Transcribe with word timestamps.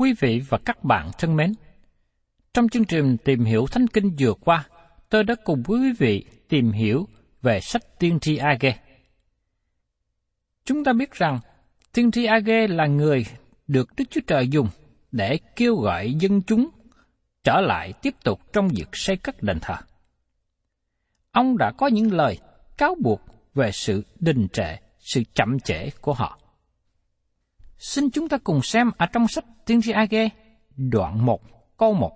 Quý 0.00 0.12
vị 0.20 0.42
và 0.48 0.58
các 0.64 0.84
bạn 0.84 1.10
thân 1.18 1.36
mến, 1.36 1.52
trong 2.54 2.68
chương 2.68 2.84
trình 2.84 3.16
tìm 3.24 3.44
hiểu 3.44 3.66
Thánh 3.66 3.86
Kinh 3.86 4.16
vừa 4.18 4.34
qua, 4.34 4.68
tôi 5.08 5.24
đã 5.24 5.34
cùng 5.44 5.62
quý 5.66 5.92
vị 5.98 6.24
tìm 6.48 6.72
hiểu 6.72 7.08
về 7.42 7.60
sách 7.60 7.82
tiên 7.98 8.20
tri 8.20 8.36
Age. 8.36 8.78
Chúng 10.64 10.84
ta 10.84 10.92
biết 10.92 11.12
rằng 11.12 11.40
tiên 11.92 12.10
tri 12.10 12.24
Age 12.24 12.66
là 12.66 12.86
người 12.86 13.26
được 13.66 13.88
Đức 13.96 14.04
Chúa 14.10 14.20
Trời 14.26 14.48
dùng 14.48 14.68
để 15.12 15.38
kêu 15.56 15.76
gọi 15.76 16.14
dân 16.14 16.42
chúng 16.42 16.68
trở 17.44 17.60
lại 17.60 17.92
tiếp 18.02 18.14
tục 18.24 18.40
trong 18.52 18.68
việc 18.68 18.88
xây 18.92 19.16
cất 19.16 19.42
đền 19.42 19.58
thờ. 19.62 19.76
Ông 21.30 21.58
đã 21.58 21.72
có 21.78 21.86
những 21.86 22.12
lời 22.12 22.38
cáo 22.78 22.94
buộc 23.02 23.20
về 23.54 23.72
sự 23.72 24.02
đình 24.20 24.48
trệ, 24.52 24.76
sự 24.98 25.22
chậm 25.34 25.60
trễ 25.60 25.90
của 26.00 26.12
họ. 26.12 26.38
Xin 27.80 28.10
chúng 28.10 28.28
ta 28.28 28.38
cùng 28.44 28.62
xem 28.62 28.90
ở 28.98 29.06
trong 29.06 29.28
sách 29.28 29.44
Tiên 29.66 29.82
tri 29.82 29.92
Age, 29.92 30.28
đoạn 30.76 31.26
1, 31.26 31.40
câu 31.76 31.94
1. 31.94 32.12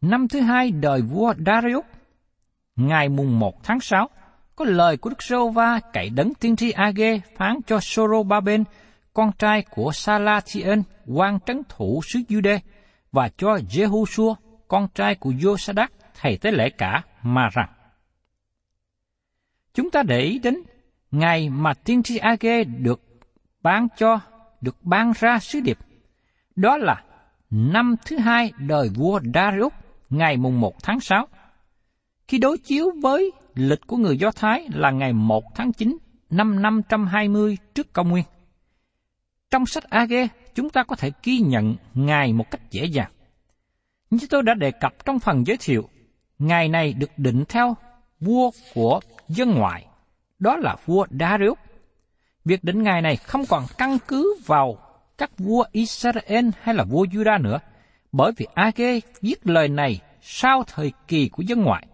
Năm 0.00 0.28
thứ 0.28 0.40
hai 0.40 0.70
đời 0.70 1.02
vua 1.02 1.34
Darius, 1.46 1.84
ngày 2.76 3.08
mùng 3.08 3.38
1 3.38 3.62
tháng 3.62 3.80
6, 3.80 4.08
có 4.56 4.64
lời 4.64 4.96
của 4.96 5.10
Đức 5.10 5.22
Sô 5.22 5.48
Va 5.48 5.80
cậy 5.92 6.10
đấng 6.10 6.34
tiên 6.34 6.56
tri 6.56 6.70
Age 6.70 7.20
phán 7.36 7.56
cho 7.66 7.80
Sorobaben, 7.80 8.64
con 9.14 9.30
trai 9.38 9.62
của 9.62 9.92
Salathiel, 9.92 10.80
quan 11.06 11.38
trấn 11.46 11.62
thủ 11.68 12.00
xứ 12.04 12.20
Jude, 12.28 12.58
và 13.12 13.28
cho 13.36 13.56
Jehoshua, 13.56 14.34
con 14.68 14.88
trai 14.94 15.14
của 15.14 15.30
Josadak, 15.30 15.88
thầy 16.20 16.36
tế 16.36 16.50
lễ 16.50 16.70
cả, 16.70 17.02
mà 17.22 17.48
rằng 17.52 17.68
Chúng 19.74 19.90
ta 19.90 20.02
để 20.02 20.20
ý 20.20 20.38
đến 20.38 20.56
ngày 21.10 21.50
mà 21.50 21.74
tiên 21.74 22.02
tri 22.02 22.18
Age 22.18 22.64
được 22.64 23.00
bán 23.62 23.88
cho, 23.96 24.20
được 24.64 24.76
ban 24.82 25.12
ra 25.18 25.38
sứ 25.38 25.60
điệp. 25.60 25.78
Đó 26.56 26.76
là 26.76 27.02
năm 27.50 27.96
thứ 28.06 28.18
hai 28.18 28.52
đời 28.58 28.88
vua 28.94 29.20
Darius, 29.34 29.72
ngày 30.10 30.36
mùng 30.36 30.60
1 30.60 30.82
tháng 30.82 31.00
6. 31.00 31.28
Khi 32.28 32.38
đối 32.38 32.58
chiếu 32.58 32.90
với 33.02 33.32
lịch 33.54 33.86
của 33.86 33.96
người 33.96 34.18
Do 34.18 34.30
Thái 34.30 34.68
là 34.74 34.90
ngày 34.90 35.12
1 35.12 35.44
tháng 35.54 35.72
9 35.72 35.96
năm 36.30 36.62
520 36.62 37.58
trước 37.74 37.92
công 37.92 38.08
nguyên. 38.08 38.24
Trong 39.50 39.66
sách 39.66 39.84
Age, 39.90 40.28
chúng 40.54 40.70
ta 40.70 40.82
có 40.82 40.96
thể 40.96 41.12
ghi 41.22 41.38
nhận 41.38 41.76
ngày 41.94 42.32
một 42.32 42.50
cách 42.50 42.70
dễ 42.70 42.84
dàng. 42.84 43.10
Như 44.10 44.26
tôi 44.30 44.42
đã 44.42 44.54
đề 44.54 44.70
cập 44.70 45.04
trong 45.04 45.18
phần 45.18 45.46
giới 45.46 45.56
thiệu, 45.60 45.88
ngày 46.38 46.68
này 46.68 46.92
được 46.92 47.10
định 47.16 47.44
theo 47.48 47.76
vua 48.20 48.50
của 48.74 49.00
dân 49.28 49.50
ngoại, 49.50 49.86
đó 50.38 50.56
là 50.56 50.76
vua 50.86 51.06
Darius. 51.20 51.58
Việc 52.44 52.64
định 52.64 52.82
ngày 52.82 53.02
này 53.02 53.16
không 53.16 53.46
còn 53.48 53.64
căn 53.78 53.98
cứ 54.08 54.36
vào 54.46 54.78
các 55.18 55.38
vua 55.38 55.64
Israel 55.72 56.48
hay 56.60 56.74
là 56.74 56.84
vua 56.84 57.04
Judah 57.04 57.42
nữa, 57.42 57.58
bởi 58.12 58.32
vì 58.36 58.46
Age 58.54 59.00
viết 59.20 59.46
lời 59.46 59.68
này 59.68 60.00
sau 60.22 60.64
thời 60.66 60.92
kỳ 61.08 61.28
của 61.28 61.42
dân 61.42 61.62
ngoại. 61.62 61.86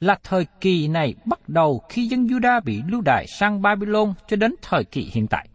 Là 0.00 0.18
thời 0.22 0.46
kỳ 0.60 0.88
này 0.88 1.14
bắt 1.24 1.48
đầu 1.48 1.82
khi 1.88 2.06
dân 2.06 2.26
Judah 2.26 2.60
bị 2.64 2.82
lưu 2.88 3.00
đày 3.00 3.26
sang 3.26 3.62
Babylon 3.62 4.14
cho 4.28 4.36
đến 4.36 4.54
thời 4.62 4.84
kỳ 4.84 5.10
hiện 5.12 5.26
tại. 5.26 5.48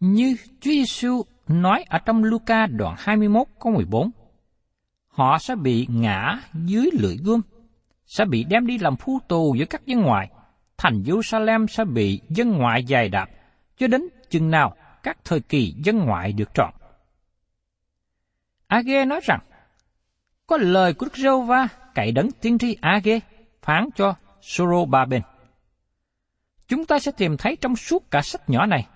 Như 0.00 0.36
Chúa 0.60 0.70
Giêsu 0.70 1.22
nói 1.48 1.84
ở 1.88 1.98
trong 1.98 2.24
Luca 2.24 2.66
đoạn 2.66 2.94
21 2.98 3.46
câu 3.60 3.72
14, 3.72 4.10
họ 5.06 5.38
sẽ 5.38 5.54
bị 5.54 5.86
ngã 5.90 6.40
dưới 6.54 6.90
lưỡi 6.92 7.16
gươm, 7.16 7.40
sẽ 8.06 8.24
bị 8.24 8.44
đem 8.44 8.66
đi 8.66 8.78
làm 8.78 8.96
phu 8.96 9.18
tù 9.28 9.54
giữa 9.58 9.64
các 9.64 9.86
dân 9.86 10.00
ngoại, 10.00 10.30
thành 10.78 11.02
Jerusalem 11.02 11.66
sẽ 11.66 11.84
bị 11.84 12.20
dân 12.28 12.50
ngoại 12.50 12.84
dài 12.84 13.08
đạp, 13.08 13.28
cho 13.76 13.86
đến 13.86 14.02
chừng 14.30 14.50
nào 14.50 14.76
các 15.02 15.18
thời 15.24 15.40
kỳ 15.40 15.74
dân 15.84 15.98
ngoại 15.98 16.32
được 16.32 16.54
trọn. 16.54 16.70
Age 18.66 19.04
nói 19.04 19.20
rằng, 19.24 19.40
có 20.46 20.56
lời 20.56 20.94
của 20.94 21.06
Đức 21.06 21.16
Rêu 21.16 21.40
Va 21.40 21.68
cậy 21.94 22.12
đấng 22.12 22.30
tiên 22.30 22.58
tri 22.58 22.76
Age 22.80 23.20
phán 23.62 23.88
cho 23.96 24.14
Sorobaben. 24.42 25.22
Chúng 26.68 26.84
ta 26.84 26.98
sẽ 26.98 27.12
tìm 27.16 27.36
thấy 27.36 27.56
trong 27.56 27.76
suốt 27.76 28.10
cả 28.10 28.22
sách 28.22 28.50
nhỏ 28.50 28.66
này, 28.66 28.86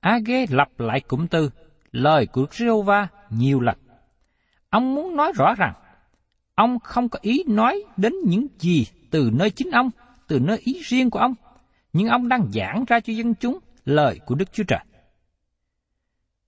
Age 0.00 0.46
lặp 0.50 0.80
lại 0.80 1.00
cụm 1.00 1.26
từ 1.26 1.50
lời 1.92 2.26
của 2.26 2.40
Đức 2.40 2.54
Rêu 2.54 2.82
Va 2.82 3.08
nhiều 3.30 3.60
lần. 3.60 3.76
Ông 4.70 4.94
muốn 4.94 5.16
nói 5.16 5.32
rõ 5.36 5.54
rằng, 5.54 5.74
ông 6.54 6.78
không 6.78 7.08
có 7.08 7.18
ý 7.22 7.44
nói 7.46 7.82
đến 7.96 8.12
những 8.26 8.46
gì 8.58 8.86
từ 9.10 9.30
nơi 9.32 9.50
chính 9.50 9.70
ông, 9.70 9.90
từ 10.28 10.40
nơi 10.40 10.58
ý 10.58 10.80
riêng 10.84 11.10
của 11.10 11.18
ông, 11.18 11.34
nhưng 11.92 12.08
ông 12.08 12.28
đang 12.28 12.50
giảng 12.52 12.84
ra 12.88 13.00
cho 13.00 13.12
dân 13.12 13.34
chúng 13.34 13.58
lời 13.84 14.20
của 14.26 14.34
Đức 14.34 14.52
Chúa 14.52 14.64
Trời. 14.64 14.80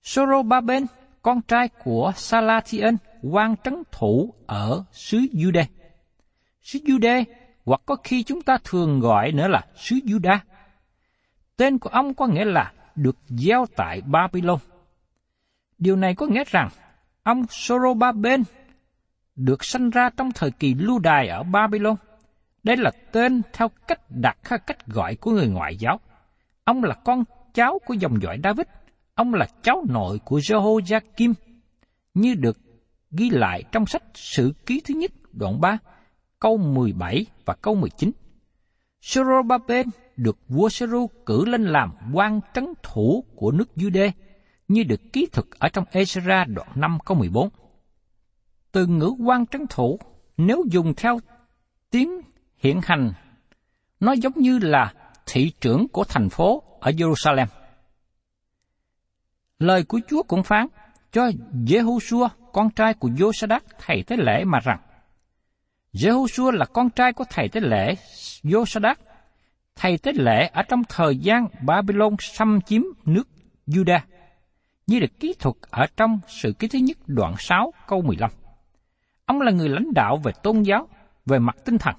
Sorobaben, 0.03 0.85
con 1.21 1.41
trai 1.41 1.67
của 1.83 2.11
Salathiel, 2.15 2.95
quan 3.21 3.55
trấn 3.63 3.83
thủ 3.91 4.33
ở 4.45 4.83
xứ 4.91 5.17
Jude. 5.17 5.65
Xứ 6.61 6.79
Jude 6.79 7.23
hoặc 7.65 7.81
có 7.85 7.95
khi 8.03 8.23
chúng 8.23 8.41
ta 8.41 8.57
thường 8.63 8.99
gọi 8.99 9.31
nữa 9.31 9.47
là 9.47 9.65
xứ 9.75 9.95
Juda. 9.95 10.37
Tên 11.57 11.79
của 11.79 11.89
ông 11.89 12.13
có 12.13 12.27
nghĩa 12.27 12.45
là 12.45 12.73
được 12.95 13.17
gieo 13.27 13.65
tại 13.75 14.01
Babylon. 14.01 14.59
Điều 15.77 15.95
này 15.95 16.15
có 16.15 16.25
nghĩa 16.25 16.43
rằng 16.47 16.69
ông 17.23 17.45
Sorobaben 17.49 18.43
được 19.35 19.63
sanh 19.63 19.89
ra 19.89 20.09
trong 20.17 20.31
thời 20.31 20.51
kỳ 20.51 20.73
lưu 20.73 20.99
đài 20.99 21.27
ở 21.27 21.43
Babylon. 21.43 21.95
Đây 22.63 22.77
là 22.77 22.91
tên 23.11 23.41
theo 23.53 23.67
cách 23.87 24.01
đặt 24.09 24.37
hay 24.43 24.59
cách 24.67 24.87
gọi 24.87 25.15
của 25.15 25.31
người 25.31 25.47
ngoại 25.47 25.75
giáo. 25.75 25.99
Ông 26.63 26.83
là 26.83 26.95
con 27.05 27.23
cháu 27.53 27.79
của 27.85 27.93
dòng 27.93 28.21
dõi 28.21 28.39
David. 28.43 28.67
Ông 29.15 29.33
là 29.33 29.47
cháu 29.63 29.83
nội 29.89 30.19
của 30.25 30.39
Jehoiakim, 30.39 31.33
như 32.13 32.33
được 32.33 32.57
ghi 33.11 33.29
lại 33.29 33.63
trong 33.71 33.85
sách 33.85 34.03
Sử 34.13 34.53
ký 34.65 34.81
thứ 34.85 34.93
nhất 34.93 35.11
đoạn 35.31 35.61
3, 35.61 35.77
câu 36.39 36.57
17 36.57 37.25
và 37.45 37.53
câu 37.53 37.75
19. 37.75 38.11
Sorobaben 39.01 39.87
được 40.17 40.37
vua 40.47 40.69
Seru 40.69 41.09
cử 41.25 41.45
lên 41.45 41.63
làm 41.63 41.91
quan 42.13 42.39
trấn 42.53 42.73
thủ 42.83 43.23
của 43.35 43.51
nước 43.51 43.69
Jude, 43.75 44.11
như 44.67 44.83
được 44.83 45.01
ký 45.13 45.27
thực 45.31 45.59
ở 45.59 45.69
trong 45.69 45.85
Ezra 45.91 46.53
đoạn 46.53 46.67
5 46.75 46.97
câu 47.05 47.17
14. 47.17 47.49
Từ 48.71 48.85
ngữ 48.85 49.13
quan 49.25 49.45
trấn 49.45 49.67
thủ, 49.69 49.99
nếu 50.37 50.63
dùng 50.69 50.93
theo 50.97 51.19
tiếng 51.89 52.21
hiện 52.61 52.79
hành, 52.83 53.13
nó 53.99 54.11
giống 54.11 54.33
như 54.35 54.59
là 54.59 54.93
thị 55.25 55.51
trưởng 55.61 55.87
của 55.87 56.03
thành 56.03 56.29
phố 56.29 56.63
ở 56.79 56.91
Jerusalem. 56.91 57.45
Lời 59.59 59.83
của 59.83 59.99
Chúa 60.07 60.23
cũng 60.23 60.43
phán 60.43 60.67
cho 61.11 61.29
Jehoshua, 61.53 62.29
con 62.53 62.69
trai 62.69 62.93
của 62.93 63.09
Josadak, 63.09 63.59
thầy 63.79 64.03
tế 64.07 64.17
lễ 64.17 64.43
mà 64.45 64.59
rằng, 64.59 64.79
Jehoshua 65.93 66.51
là 66.51 66.65
con 66.65 66.89
trai 66.89 67.13
của 67.13 67.23
thầy 67.29 67.49
tế 67.49 67.61
lễ 67.61 67.95
Josadak, 68.43 68.95
thầy 69.75 69.97
tế 69.97 70.11
lễ 70.15 70.49
ở 70.53 70.63
trong 70.69 70.81
thời 70.89 71.17
gian 71.17 71.47
Babylon 71.65 72.15
xâm 72.19 72.61
chiếm 72.61 72.81
nước 73.05 73.27
Judah, 73.67 73.99
như 74.87 74.99
được 74.99 75.19
ký 75.19 75.33
thuật 75.39 75.55
ở 75.69 75.85
trong 75.97 76.19
sự 76.27 76.53
ký 76.59 76.67
thứ 76.67 76.79
nhất 76.79 76.97
đoạn 77.07 77.35
6 77.37 77.73
câu 77.87 78.01
15. 78.01 78.29
Ông 79.25 79.41
là 79.41 79.51
người 79.51 79.69
lãnh 79.69 79.93
đạo 79.95 80.17
về 80.23 80.31
tôn 80.43 80.61
giáo, 80.61 80.87
về 81.25 81.39
mặt 81.39 81.55
tinh 81.65 81.77
thần. 81.77 81.95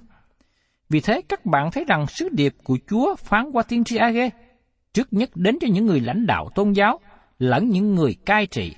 Vì 0.93 0.99
thế 0.99 1.21
các 1.29 1.45
bạn 1.45 1.71
thấy 1.71 1.85
rằng 1.87 2.07
sứ 2.07 2.29
điệp 2.29 2.55
của 2.63 2.77
Chúa 2.89 3.15
phán 3.15 3.51
qua 3.51 3.63
tiên 3.63 3.83
tri 3.83 3.97
Age 3.97 4.29
trước 4.93 5.07
nhất 5.13 5.29
đến 5.35 5.57
cho 5.61 5.67
những 5.71 5.85
người 5.85 5.99
lãnh 5.99 6.25
đạo 6.25 6.49
tôn 6.55 6.71
giáo 6.71 6.99
lẫn 7.39 7.69
những 7.69 7.95
người 7.95 8.15
cai 8.25 8.47
trị 8.47 8.75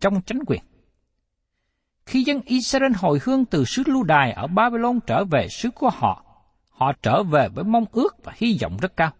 trong 0.00 0.22
chánh 0.26 0.38
quyền. 0.46 0.60
Khi 2.06 2.22
dân 2.22 2.40
Israel 2.44 2.92
hồi 2.96 3.18
hương 3.24 3.44
từ 3.44 3.64
xứ 3.64 3.82
lưu 3.86 4.02
đài 4.02 4.32
ở 4.32 4.46
Babylon 4.46 4.98
trở 5.06 5.24
về 5.24 5.48
xứ 5.48 5.70
của 5.70 5.90
họ, 5.90 6.24
họ 6.68 6.92
trở 7.02 7.22
về 7.22 7.48
với 7.54 7.64
mong 7.64 7.84
ước 7.92 8.24
và 8.24 8.32
hy 8.36 8.58
vọng 8.62 8.76
rất 8.82 8.96
cao, 8.96 9.10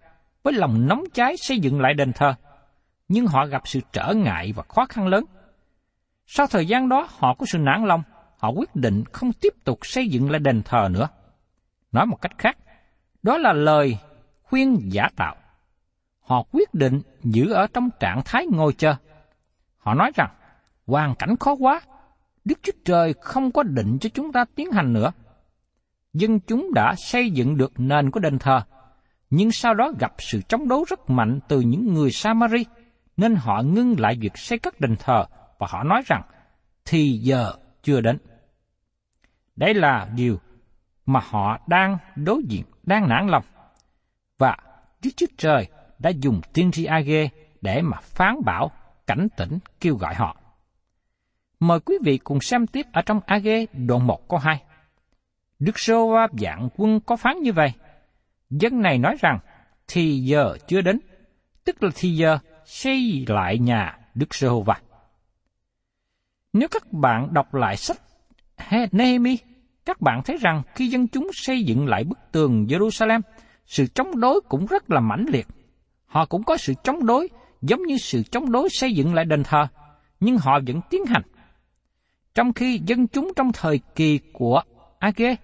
với 0.43 0.53
lòng 0.53 0.87
nóng 0.87 1.05
cháy 1.15 1.37
xây 1.37 1.59
dựng 1.59 1.81
lại 1.81 1.95
đền 1.95 2.13
thờ. 2.13 2.35
Nhưng 3.09 3.27
họ 3.27 3.47
gặp 3.47 3.63
sự 3.65 3.81
trở 3.93 4.13
ngại 4.15 4.53
và 4.57 4.63
khó 4.69 4.87
khăn 4.87 5.07
lớn. 5.07 5.25
Sau 6.27 6.47
thời 6.47 6.67
gian 6.67 6.89
đó, 6.89 7.09
họ 7.11 7.35
có 7.35 7.47
sự 7.47 7.59
nản 7.59 7.85
lòng, 7.85 8.03
họ 8.39 8.51
quyết 8.51 8.77
định 8.77 9.05
không 9.13 9.33
tiếp 9.33 9.55
tục 9.65 9.79
xây 9.83 10.09
dựng 10.09 10.31
lại 10.31 10.41
đền 10.41 10.63
thờ 10.63 10.89
nữa. 10.91 11.09
Nói 11.93 12.07
một 12.07 12.21
cách 12.21 12.39
khác, 12.39 12.59
đó 13.23 13.39
là 13.39 13.53
lời 13.53 13.99
khuyên 14.43 14.79
giả 14.93 15.09
tạo. 15.17 15.37
Họ 16.21 16.43
quyết 16.53 16.75
định 16.75 17.01
giữ 17.25 17.53
ở 17.53 17.67
trong 17.67 17.91
trạng 18.01 18.23
thái 18.25 18.47
ngồi 18.47 18.73
chờ. 18.73 18.95
Họ 19.79 19.95
nói 19.95 20.11
rằng, 20.15 20.31
hoàn 20.87 21.15
cảnh 21.15 21.37
khó 21.37 21.55
quá, 21.55 21.81
Đức 22.45 22.59
Chúa 22.63 22.73
Trời 22.85 23.15
không 23.21 23.53
có 23.53 23.63
định 23.63 23.99
cho 24.01 24.11
chúng 24.15 24.33
ta 24.33 24.45
tiến 24.55 24.71
hành 24.73 24.93
nữa. 24.93 25.13
Dân 26.13 26.41
chúng 26.41 26.75
đã 26.75 26.95
xây 26.99 27.31
dựng 27.31 27.57
được 27.57 27.73
nền 27.77 28.11
của 28.11 28.21
đền 28.21 28.39
thờ, 28.39 28.61
nhưng 29.31 29.53
sau 29.53 29.75
đó 29.75 29.93
gặp 29.99 30.13
sự 30.19 30.41
chống 30.49 30.69
đối 30.69 30.85
rất 30.89 31.11
mạnh 31.11 31.41
từ 31.49 31.61
những 31.61 31.95
người 31.95 32.11
Samari, 32.11 32.65
nên 33.17 33.35
họ 33.35 33.63
ngưng 33.63 34.01
lại 34.01 34.17
việc 34.21 34.39
xây 34.39 34.59
cất 34.59 34.81
đền 34.81 34.97
thờ 34.97 35.25
và 35.59 35.67
họ 35.71 35.85
nói 35.85 36.03
rằng, 36.07 36.23
thì 36.85 37.19
giờ 37.23 37.53
chưa 37.83 38.01
đến. 38.01 38.19
Đấy 39.57 39.75
là 39.75 40.09
điều 40.17 40.41
mà 41.13 41.21
họ 41.25 41.59
đang 41.67 41.99
đối 42.17 42.43
diện, 42.49 42.65
đang 42.83 43.09
nản 43.09 43.27
lòng. 43.27 43.45
Và 44.39 44.57
Đức 45.03 45.11
Chúa 45.17 45.27
Trời 45.39 45.67
đã 45.99 46.11
dùng 46.11 46.41
tiên 46.53 46.71
tri 46.71 46.85
Age 46.85 47.29
để 47.61 47.83
mà 47.83 47.97
phán 48.01 48.35
bảo, 48.45 48.71
cảnh 49.07 49.29
tỉnh, 49.37 49.59
kêu 49.81 49.97
gọi 49.97 50.15
họ. 50.15 50.37
Mời 51.61 51.81
quý 51.81 51.95
vị 52.05 52.19
cùng 52.19 52.41
xem 52.41 52.67
tiếp 52.67 52.87
ở 52.93 53.03
trong 53.03 53.21
Age 53.27 53.67
đoạn 53.73 54.07
1 54.07 54.29
câu 54.29 54.39
2. 54.39 54.63
Đức 55.59 55.79
Sô 55.79 56.09
Va 56.09 56.27
dạng 56.33 56.69
quân 56.77 57.01
có 57.01 57.17
phán 57.17 57.39
như 57.43 57.53
vậy. 57.53 57.73
Dân 58.51 58.83
này 58.83 58.99
nói 58.99 59.17
rằng, 59.21 59.39
thì 59.89 60.19
giờ 60.19 60.57
chưa 60.67 60.81
đến, 60.81 61.01
tức 61.65 61.83
là 61.83 61.91
thì 61.95 62.17
giờ 62.17 62.39
xây 62.65 63.25
lại 63.29 63.59
nhà 63.59 63.99
Đức 64.15 64.35
Sô 64.35 64.63
Va. 64.63 64.81
Nếu 66.53 66.69
các 66.71 66.93
bạn 66.93 67.35
đọc 67.35 67.55
lại 67.55 67.77
sách 67.77 68.01
Nehemi, 68.93 69.39
các 69.91 70.01
bạn 70.01 70.23
thấy 70.25 70.37
rằng 70.37 70.63
khi 70.75 70.89
dân 70.89 71.09
chúng 71.09 71.31
xây 71.33 71.65
dựng 71.65 71.87
lại 71.87 72.05
bức 72.05 72.19
tường 72.33 72.67
Jerusalem, 72.69 73.21
sự 73.67 73.87
chống 73.87 74.21
đối 74.21 74.41
cũng 74.49 74.67
rất 74.67 74.91
là 74.91 75.01
mãnh 75.01 75.25
liệt. 75.29 75.47
Họ 76.07 76.27
cũng 76.27 76.43
có 76.43 76.57
sự 76.57 76.75
chống 76.85 77.07
đối 77.07 77.29
giống 77.63 77.83
như 77.83 77.97
sự 77.97 78.23
chống 78.23 78.53
đối 78.53 78.69
xây 78.69 78.93
dựng 78.93 79.15
lại 79.15 79.25
đền 79.25 79.43
thờ, 79.45 79.67
nhưng 80.21 80.39
họ 80.39 80.61
vẫn 80.67 80.81
tiến 80.91 81.05
hành. 81.07 81.23
Trong 82.35 82.53
khi 82.53 82.81
dân 82.87 83.07
chúng 83.07 83.33
trong 83.37 83.53
thời 83.53 83.81
kỳ 83.95 84.19
của 84.33 84.63
Age 84.99 85.37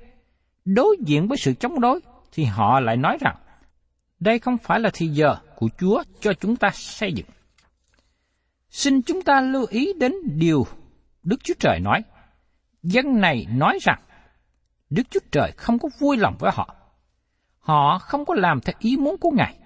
đối 0.64 0.96
diện 1.06 1.28
với 1.28 1.38
sự 1.38 1.54
chống 1.54 1.80
đối, 1.80 2.00
thì 2.32 2.44
họ 2.44 2.80
lại 2.80 2.96
nói 2.96 3.18
rằng, 3.20 3.36
đây 4.20 4.38
không 4.38 4.58
phải 4.58 4.80
là 4.80 4.90
thì 4.94 5.06
giờ 5.06 5.36
của 5.56 5.68
Chúa 5.78 6.02
cho 6.20 6.32
chúng 6.32 6.56
ta 6.56 6.70
xây 6.72 7.12
dựng. 7.12 7.26
Xin 8.70 9.02
chúng 9.02 9.22
ta 9.22 9.40
lưu 9.40 9.66
ý 9.70 9.92
đến 10.00 10.12
điều 10.24 10.66
Đức 11.22 11.44
Chúa 11.44 11.54
Trời 11.58 11.80
nói. 11.80 12.02
Dân 12.82 13.20
này 13.20 13.46
nói 13.50 13.78
rằng, 13.82 14.00
Đức 14.90 15.02
Chúa 15.10 15.20
Trời 15.32 15.52
không 15.56 15.78
có 15.78 15.88
vui 15.98 16.16
lòng 16.16 16.36
với 16.38 16.50
họ. 16.54 16.74
Họ 17.58 17.98
không 17.98 18.24
có 18.24 18.34
làm 18.34 18.60
theo 18.60 18.74
ý 18.78 18.96
muốn 18.96 19.16
của 19.20 19.30
Ngài. 19.30 19.56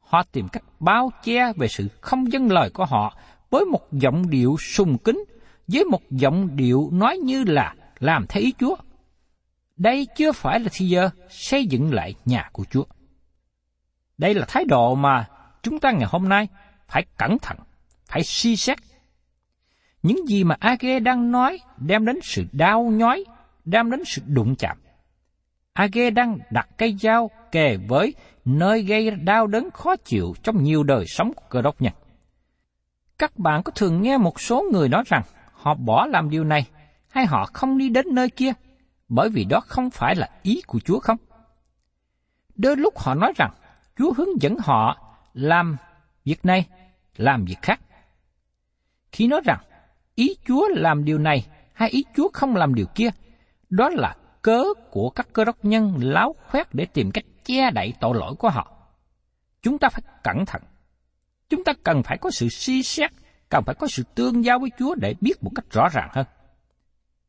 Họ 0.00 0.22
tìm 0.32 0.48
cách 0.48 0.62
bao 0.80 1.10
che 1.22 1.52
về 1.56 1.68
sự 1.68 1.88
không 2.00 2.32
dân 2.32 2.52
lời 2.52 2.70
của 2.74 2.84
họ 2.84 3.16
với 3.50 3.64
một 3.64 3.92
giọng 3.92 4.30
điệu 4.30 4.56
sùng 4.60 4.98
kính, 4.98 5.24
với 5.68 5.84
một 5.84 6.10
giọng 6.10 6.56
điệu 6.56 6.88
nói 6.92 7.16
như 7.16 7.44
là 7.44 7.74
làm 7.98 8.26
theo 8.28 8.42
ý 8.42 8.52
Chúa. 8.58 8.76
Đây 9.76 10.06
chưa 10.16 10.32
phải 10.32 10.60
là 10.60 10.68
thi 10.72 10.88
giờ 10.88 11.10
xây 11.28 11.66
dựng 11.66 11.94
lại 11.94 12.14
nhà 12.24 12.48
của 12.52 12.64
Chúa. 12.70 12.84
Đây 14.18 14.34
là 14.34 14.46
thái 14.48 14.64
độ 14.64 14.94
mà 14.94 15.28
chúng 15.62 15.80
ta 15.80 15.90
ngày 15.90 16.08
hôm 16.10 16.28
nay 16.28 16.48
phải 16.88 17.06
cẩn 17.18 17.38
thận, 17.38 17.56
phải 18.06 18.22
suy 18.24 18.56
xét. 18.56 18.78
Những 20.02 20.28
gì 20.28 20.44
mà 20.44 20.56
Age 20.60 21.00
đang 21.00 21.32
nói 21.32 21.58
đem 21.78 22.04
đến 22.04 22.18
sự 22.22 22.44
đau 22.52 22.82
nhói, 22.82 23.24
đem 23.64 23.90
đến 23.90 24.00
sự 24.06 24.22
đụng 24.26 24.56
chạm. 24.56 24.76
Age 25.72 26.10
đang 26.10 26.38
đặt 26.50 26.68
cây 26.78 26.96
dao 27.00 27.30
kề 27.52 27.76
với 27.88 28.14
nơi 28.44 28.82
gây 28.82 29.10
đau 29.10 29.46
đớn 29.46 29.70
khó 29.70 29.96
chịu 29.96 30.34
trong 30.42 30.62
nhiều 30.62 30.82
đời 30.82 31.04
sống 31.06 31.32
của 31.34 31.44
cơ 31.48 31.62
đốc 31.62 31.80
nhân. 31.82 31.92
Các 33.18 33.38
bạn 33.38 33.62
có 33.62 33.72
thường 33.74 34.02
nghe 34.02 34.18
một 34.18 34.40
số 34.40 34.64
người 34.72 34.88
nói 34.88 35.02
rằng 35.06 35.22
họ 35.52 35.74
bỏ 35.74 36.06
làm 36.06 36.30
điều 36.30 36.44
này 36.44 36.66
hay 37.10 37.26
họ 37.26 37.46
không 37.52 37.78
đi 37.78 37.88
đến 37.88 38.06
nơi 38.14 38.30
kia 38.30 38.52
bởi 39.08 39.28
vì 39.28 39.44
đó 39.44 39.60
không 39.60 39.90
phải 39.90 40.14
là 40.16 40.28
ý 40.42 40.62
của 40.66 40.80
Chúa 40.80 41.00
không? 41.00 41.16
Đôi 42.54 42.76
lúc 42.76 42.98
họ 42.98 43.14
nói 43.14 43.32
rằng 43.36 43.50
Chúa 43.96 44.12
hướng 44.12 44.42
dẫn 44.42 44.56
họ 44.58 44.96
làm 45.32 45.76
việc 46.24 46.44
này, 46.44 46.66
làm 47.16 47.44
việc 47.44 47.62
khác. 47.62 47.80
Khi 49.12 49.26
nói 49.26 49.40
rằng 49.44 49.60
ý 50.14 50.36
Chúa 50.46 50.68
làm 50.68 51.04
điều 51.04 51.18
này 51.18 51.46
hay 51.72 51.90
ý 51.90 52.04
Chúa 52.16 52.28
không 52.32 52.56
làm 52.56 52.74
điều 52.74 52.86
kia, 52.94 53.10
đó 53.70 53.88
là 53.88 54.16
cớ 54.42 54.64
của 54.90 55.10
các 55.10 55.28
cơ 55.32 55.44
đốc 55.44 55.64
nhân 55.64 55.94
láo 56.00 56.34
khoét 56.46 56.74
để 56.74 56.86
tìm 56.86 57.10
cách 57.10 57.24
che 57.44 57.70
đậy 57.70 57.94
tội 58.00 58.14
lỗi 58.14 58.34
của 58.38 58.50
họ. 58.50 58.72
Chúng 59.62 59.78
ta 59.78 59.88
phải 59.88 60.02
cẩn 60.24 60.46
thận. 60.46 60.62
Chúng 61.48 61.64
ta 61.64 61.72
cần 61.82 62.02
phải 62.02 62.18
có 62.18 62.30
sự 62.30 62.48
suy 62.48 62.82
xét, 62.82 63.10
cần 63.48 63.64
phải 63.64 63.74
có 63.74 63.86
sự 63.86 64.02
tương 64.14 64.44
giao 64.44 64.58
với 64.58 64.70
Chúa 64.78 64.94
để 64.94 65.14
biết 65.20 65.42
một 65.42 65.50
cách 65.54 65.64
rõ 65.70 65.88
ràng 65.92 66.08
hơn. 66.12 66.26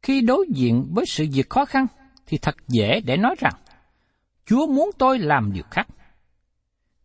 Khi 0.02 0.22
đối 0.22 0.46
diện 0.50 0.88
với 0.94 1.06
sự 1.06 1.26
việc 1.34 1.50
khó 1.50 1.66
khăn, 1.66 1.88
thì 2.26 2.38
thật 2.38 2.56
dễ 2.68 3.02
để 3.06 3.18
nói 3.18 3.36
rằng, 3.40 3.54
Chúa 4.46 4.68
muốn 4.68 4.92
tôi 4.98 5.20
làm 5.20 5.54
điều 5.54 5.64
khác. 5.72 5.88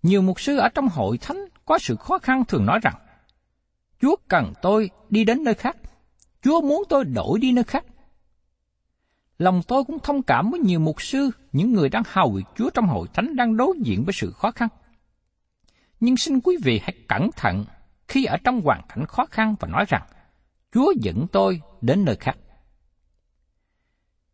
Nhiều 0.03 0.23
mục 0.23 0.41
sư 0.41 0.57
ở 0.57 0.69
trong 0.69 0.89
hội 0.89 1.19
thánh 1.19 1.45
có 1.65 1.79
sự 1.79 1.97
khó 1.97 2.19
khăn 2.19 2.45
thường 2.45 2.67
nói 2.67 2.79
rằng, 2.83 2.95
Chúa 4.01 4.17
cần 4.29 4.53
tôi 4.63 4.91
đi 5.11 5.25
đến 5.25 5.45
nơi 5.45 5.55
khác. 5.55 5.77
Chúa 6.43 6.61
muốn 6.61 6.83
tôi 6.89 7.05
đổi 7.05 7.39
đi 7.39 7.53
nơi 7.53 7.65
khác. 7.65 7.85
Lòng 9.39 9.63
tôi 9.69 9.85
cũng 9.85 9.99
thông 9.99 10.23
cảm 10.23 10.51
với 10.51 10.61
nhiều 10.61 10.81
mục 10.81 11.03
sư, 11.03 11.31
những 11.53 11.73
người 11.73 11.89
đang 11.89 12.03
hầu 12.07 12.31
việc 12.31 12.45
Chúa 12.57 12.71
trong 12.71 12.87
hội 12.87 13.09
thánh 13.15 13.37
đang 13.37 13.57
đối 13.57 13.77
diện 13.83 14.05
với 14.05 14.13
sự 14.13 14.33
khó 14.33 14.51
khăn. 14.51 14.69
Nhưng 16.01 16.17
xin 16.17 16.41
quý 16.41 16.57
vị 16.63 16.81
hãy 16.83 16.95
cẩn 17.09 17.31
thận 17.37 17.65
khi 18.09 18.25
ở 18.25 18.37
trong 18.45 18.61
hoàn 18.61 18.81
cảnh 18.89 19.07
khó 19.07 19.27
khăn 19.27 19.55
và 19.61 19.69
nói 19.69 19.85
rằng, 19.89 20.03
Chúa 20.73 20.93
dẫn 21.01 21.27
tôi 21.33 21.61
đến 21.81 22.05
nơi 22.05 22.17
khác. 22.17 22.37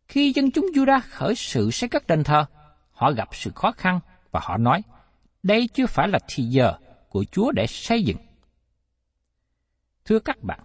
Khi 0.07 0.33
dân 0.35 0.51
chúng 0.51 0.65
Judah 0.73 1.01
khởi 1.09 1.35
sự 1.35 1.71
xây 1.71 1.89
cất 1.89 2.07
đền 2.07 2.23
thờ, 2.23 2.45
họ 2.91 3.11
gặp 3.11 3.29
sự 3.31 3.51
khó 3.55 3.71
khăn 3.71 3.99
và 4.31 4.39
họ 4.43 4.57
nói, 4.57 4.81
đây 5.43 5.69
chưa 5.73 5.85
phải 5.85 6.07
là 6.07 6.19
thì 6.27 6.43
giờ 6.43 6.73
của 7.09 7.25
Chúa 7.31 7.51
để 7.51 7.67
xây 7.67 8.03
dựng. 8.03 8.17
Thưa 10.05 10.19
các 10.19 10.43
bạn, 10.43 10.59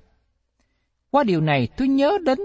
Qua 1.10 1.24
điều 1.24 1.40
này 1.40 1.68
tôi 1.76 1.88
nhớ 1.88 2.18
đến 2.24 2.38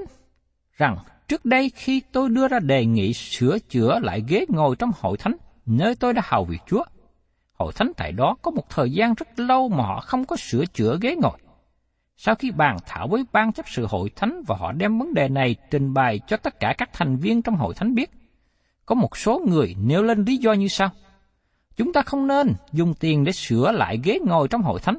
rằng 0.72 0.98
trước 1.34 1.46
đây 1.46 1.72
khi 1.76 2.02
tôi 2.12 2.30
đưa 2.30 2.48
ra 2.48 2.60
đề 2.60 2.86
nghị 2.86 3.14
sửa 3.14 3.60
chữa 3.60 4.00
lại 4.00 4.24
ghế 4.28 4.46
ngồi 4.50 4.76
trong 4.76 4.92
hội 5.00 5.18
thánh, 5.18 5.36
nơi 5.66 5.96
tôi 5.96 6.14
đã 6.14 6.22
hầu 6.26 6.46
việc 6.46 6.62
Chúa, 6.68 6.84
hội 7.54 7.74
thánh 7.76 7.92
tại 7.98 8.12
đó 8.12 8.36
có 8.42 8.52
một 8.52 8.70
thời 8.70 8.92
gian 8.92 9.14
rất 9.14 9.40
lâu 9.40 9.70
mà 9.70 9.84
họ 9.84 10.02
không 10.02 10.26
có 10.26 10.36
sửa 10.36 10.66
chữa 10.66 10.98
ghế 11.02 11.16
ngồi. 11.16 11.38
Sau 12.18 12.36
khi 12.36 12.52
bàn 12.52 12.78
thảo 12.86 13.08
với 13.08 13.26
ban 13.32 13.54
chấp 13.54 13.66
sự 13.70 13.86
hội 13.86 14.10
thánh 14.16 14.44
và 14.48 14.56
họ 14.56 14.72
đem 14.72 15.00
vấn 15.00 15.14
đề 15.14 15.30
này 15.30 15.56
trình 15.72 15.94
bày 15.94 16.20
cho 16.28 16.38
tất 16.38 16.60
cả 16.60 16.76
các 16.78 16.90
thành 16.94 17.18
viên 17.18 17.42
trong 17.42 17.56
hội 17.56 17.74
thánh 17.74 17.96
biết, 17.96 18.12
có 18.86 18.96
một 18.96 19.18
số 19.18 19.42
người 19.48 19.76
nêu 19.80 20.04
lên 20.04 20.26
lý 20.26 20.38
do 20.38 20.54
như 20.54 20.68
sau. 20.68 20.90
Chúng 21.76 21.94
ta 21.94 22.02
không 22.02 22.28
nên 22.28 22.54
dùng 22.72 22.94
tiền 22.94 23.24
để 23.24 23.32
sửa 23.32 23.72
lại 23.72 24.00
ghế 24.04 24.20
ngồi 24.26 24.48
trong 24.48 24.62
hội 24.62 24.80
thánh. 24.80 24.98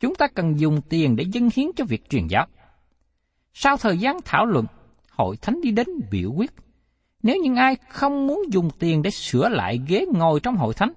Chúng 0.00 0.14
ta 0.14 0.26
cần 0.26 0.60
dùng 0.60 0.80
tiền 0.88 1.16
để 1.16 1.24
dâng 1.32 1.48
hiến 1.54 1.66
cho 1.76 1.84
việc 1.84 2.10
truyền 2.10 2.26
giáo. 2.26 2.46
Sau 3.54 3.76
thời 3.76 3.98
gian 3.98 4.18
thảo 4.24 4.46
luận, 4.46 4.66
hội 5.20 5.36
thánh 5.36 5.60
đi 5.62 5.70
đến 5.70 5.86
biểu 6.10 6.32
quyết. 6.32 6.50
Nếu 7.22 7.36
những 7.42 7.56
ai 7.56 7.76
không 7.88 8.26
muốn 8.26 8.42
dùng 8.52 8.70
tiền 8.78 9.02
để 9.02 9.10
sửa 9.10 9.48
lại 9.48 9.80
ghế 9.88 10.06
ngồi 10.12 10.40
trong 10.40 10.56
hội 10.56 10.74
thánh, 10.74 10.92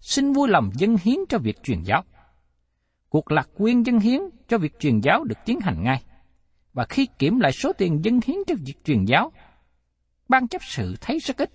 xin 0.00 0.32
vui 0.32 0.48
lòng 0.48 0.70
dân 0.74 0.96
hiến 1.02 1.16
cho 1.28 1.38
việc 1.38 1.62
truyền 1.62 1.82
giáo. 1.82 2.04
Cuộc 3.08 3.32
lạc 3.32 3.48
quyên 3.58 3.82
dân 3.82 3.98
hiến 3.98 4.20
cho 4.48 4.58
việc 4.58 4.80
truyền 4.80 5.00
giáo 5.00 5.24
được 5.24 5.38
tiến 5.44 5.60
hành 5.60 5.82
ngay. 5.82 6.02
Và 6.72 6.86
khi 6.88 7.08
kiểm 7.18 7.40
lại 7.40 7.52
số 7.52 7.72
tiền 7.72 8.04
dân 8.04 8.20
hiến 8.26 8.36
cho 8.46 8.54
việc 8.58 8.84
truyền 8.84 9.04
giáo, 9.04 9.32
ban 10.28 10.48
chấp 10.48 10.62
sự 10.64 10.96
thấy 11.00 11.18
rất 11.18 11.36
ít. 11.36 11.50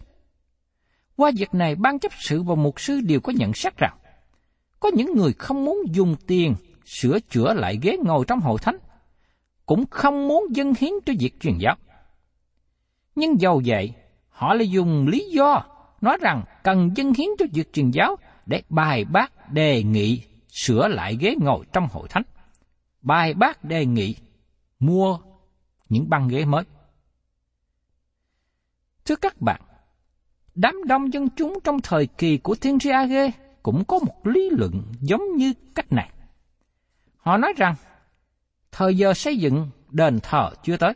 Qua 1.15 1.31
việc 1.37 1.53
này, 1.53 1.75
ban 1.75 1.99
chấp 1.99 2.11
sự 2.19 2.43
và 2.43 2.55
mục 2.55 2.79
sư 2.79 3.01
đều 3.01 3.19
có 3.19 3.33
nhận 3.35 3.53
xét 3.53 3.77
rằng, 3.77 3.97
có 4.79 4.91
những 4.93 5.15
người 5.15 5.33
không 5.33 5.65
muốn 5.65 5.77
dùng 5.91 6.15
tiền 6.27 6.55
sửa 6.85 7.19
chữa 7.19 7.53
lại 7.53 7.79
ghế 7.81 7.97
ngồi 8.03 8.25
trong 8.27 8.39
hội 8.39 8.59
thánh, 8.61 8.77
cũng 9.65 9.85
không 9.89 10.27
muốn 10.27 10.45
dân 10.51 10.73
hiến 10.79 10.91
cho 11.05 11.13
việc 11.19 11.39
truyền 11.39 11.57
giáo. 11.57 11.75
Nhưng 13.15 13.41
dầu 13.41 13.61
vậy, 13.65 13.93
họ 14.29 14.53
lại 14.53 14.69
dùng 14.69 15.07
lý 15.07 15.29
do 15.29 15.63
nói 16.01 16.17
rằng 16.21 16.43
cần 16.63 16.91
dân 16.95 17.13
hiến 17.13 17.27
cho 17.39 17.45
việc 17.53 17.73
truyền 17.73 17.91
giáo 17.91 18.15
để 18.45 18.61
bài 18.69 19.05
bác 19.05 19.51
đề 19.51 19.83
nghị 19.83 20.23
sửa 20.49 20.87
lại 20.87 21.17
ghế 21.19 21.35
ngồi 21.41 21.65
trong 21.73 21.87
hội 21.91 22.07
thánh. 22.09 22.23
Bài 23.01 23.33
bác 23.33 23.63
đề 23.63 23.85
nghị 23.85 24.15
mua 24.79 25.19
những 25.89 26.09
băng 26.09 26.27
ghế 26.27 26.45
mới. 26.45 26.63
Thưa 29.05 29.15
các 29.15 29.41
bạn, 29.41 29.61
đám 30.55 30.75
đông 30.87 31.13
dân 31.13 31.29
chúng 31.29 31.59
trong 31.63 31.81
thời 31.81 32.07
kỳ 32.07 32.37
của 32.37 32.55
Thiên 32.55 32.79
tri 32.79 32.89
Age 32.89 33.31
cũng 33.63 33.85
có 33.85 33.99
một 33.99 34.27
lý 34.27 34.49
luận 34.49 34.83
giống 34.99 35.37
như 35.37 35.53
cách 35.75 35.91
này. 35.91 36.09
Họ 37.17 37.37
nói 37.37 37.53
rằng, 37.57 37.75
thời 38.71 38.97
giờ 38.97 39.13
xây 39.13 39.37
dựng 39.37 39.69
đền 39.89 40.19
thờ 40.23 40.51
chưa 40.63 40.77
tới. 40.77 40.93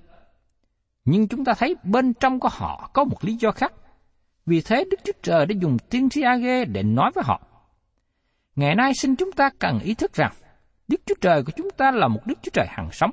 Nhưng 1.08 1.28
chúng 1.28 1.46
ta 1.46 1.54
thấy 1.58 1.76
bên 1.84 2.14
trong 2.14 2.40
của 2.40 2.50
họ 2.52 2.90
có 2.94 3.04
một 3.04 3.24
lý 3.24 3.38
do 3.40 3.52
khác. 3.52 3.74
Vì 4.46 4.62
thế 4.62 4.86
Đức 4.92 4.98
Chúa 5.04 5.14
Trời 5.24 5.46
đã 5.46 5.56
dùng 5.60 5.78
tiên 5.90 6.10
tri 6.10 6.22
Age 6.22 6.66
để 6.66 6.84
nói 6.84 7.12
với 7.16 7.24
họ. 7.28 7.42
Ngày 8.56 8.76
nay 8.76 8.92
xin 8.94 9.16
chúng 9.16 9.32
ta 9.32 9.50
cần 9.60 9.80
ý 9.80 9.94
thức 9.94 10.14
rằng, 10.14 10.34
Đức 10.88 11.02
Chúa 11.06 11.16
Trời 11.22 11.44
của 11.44 11.52
chúng 11.56 11.70
ta 11.78 11.92
là 11.92 12.08
một 12.08 12.20
Đức 12.26 12.40
Chúa 12.42 12.52
Trời 12.54 12.66
hằng 12.70 12.90
sống. 12.92 13.12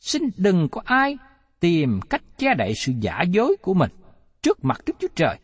Xin 0.00 0.22
đừng 0.36 0.68
có 0.68 0.82
ai 0.84 1.18
tìm 1.60 2.00
cách 2.10 2.22
che 2.38 2.54
đậy 2.54 2.72
sự 2.76 2.92
giả 3.00 3.22
dối 3.22 3.56
của 3.62 3.74
mình 3.74 3.90
trước 4.42 4.64
mặt 4.64 4.80
Đức 4.86 4.96
Chúa 4.98 5.08
Trời 5.14 5.38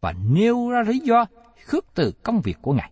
và 0.00 0.12
nêu 0.30 0.70
ra 0.70 0.82
lý 0.86 0.98
do 0.98 1.26
khước 1.64 1.84
từ 1.94 2.12
công 2.22 2.40
việc 2.40 2.56
của 2.62 2.72
Ngài. 2.72 2.90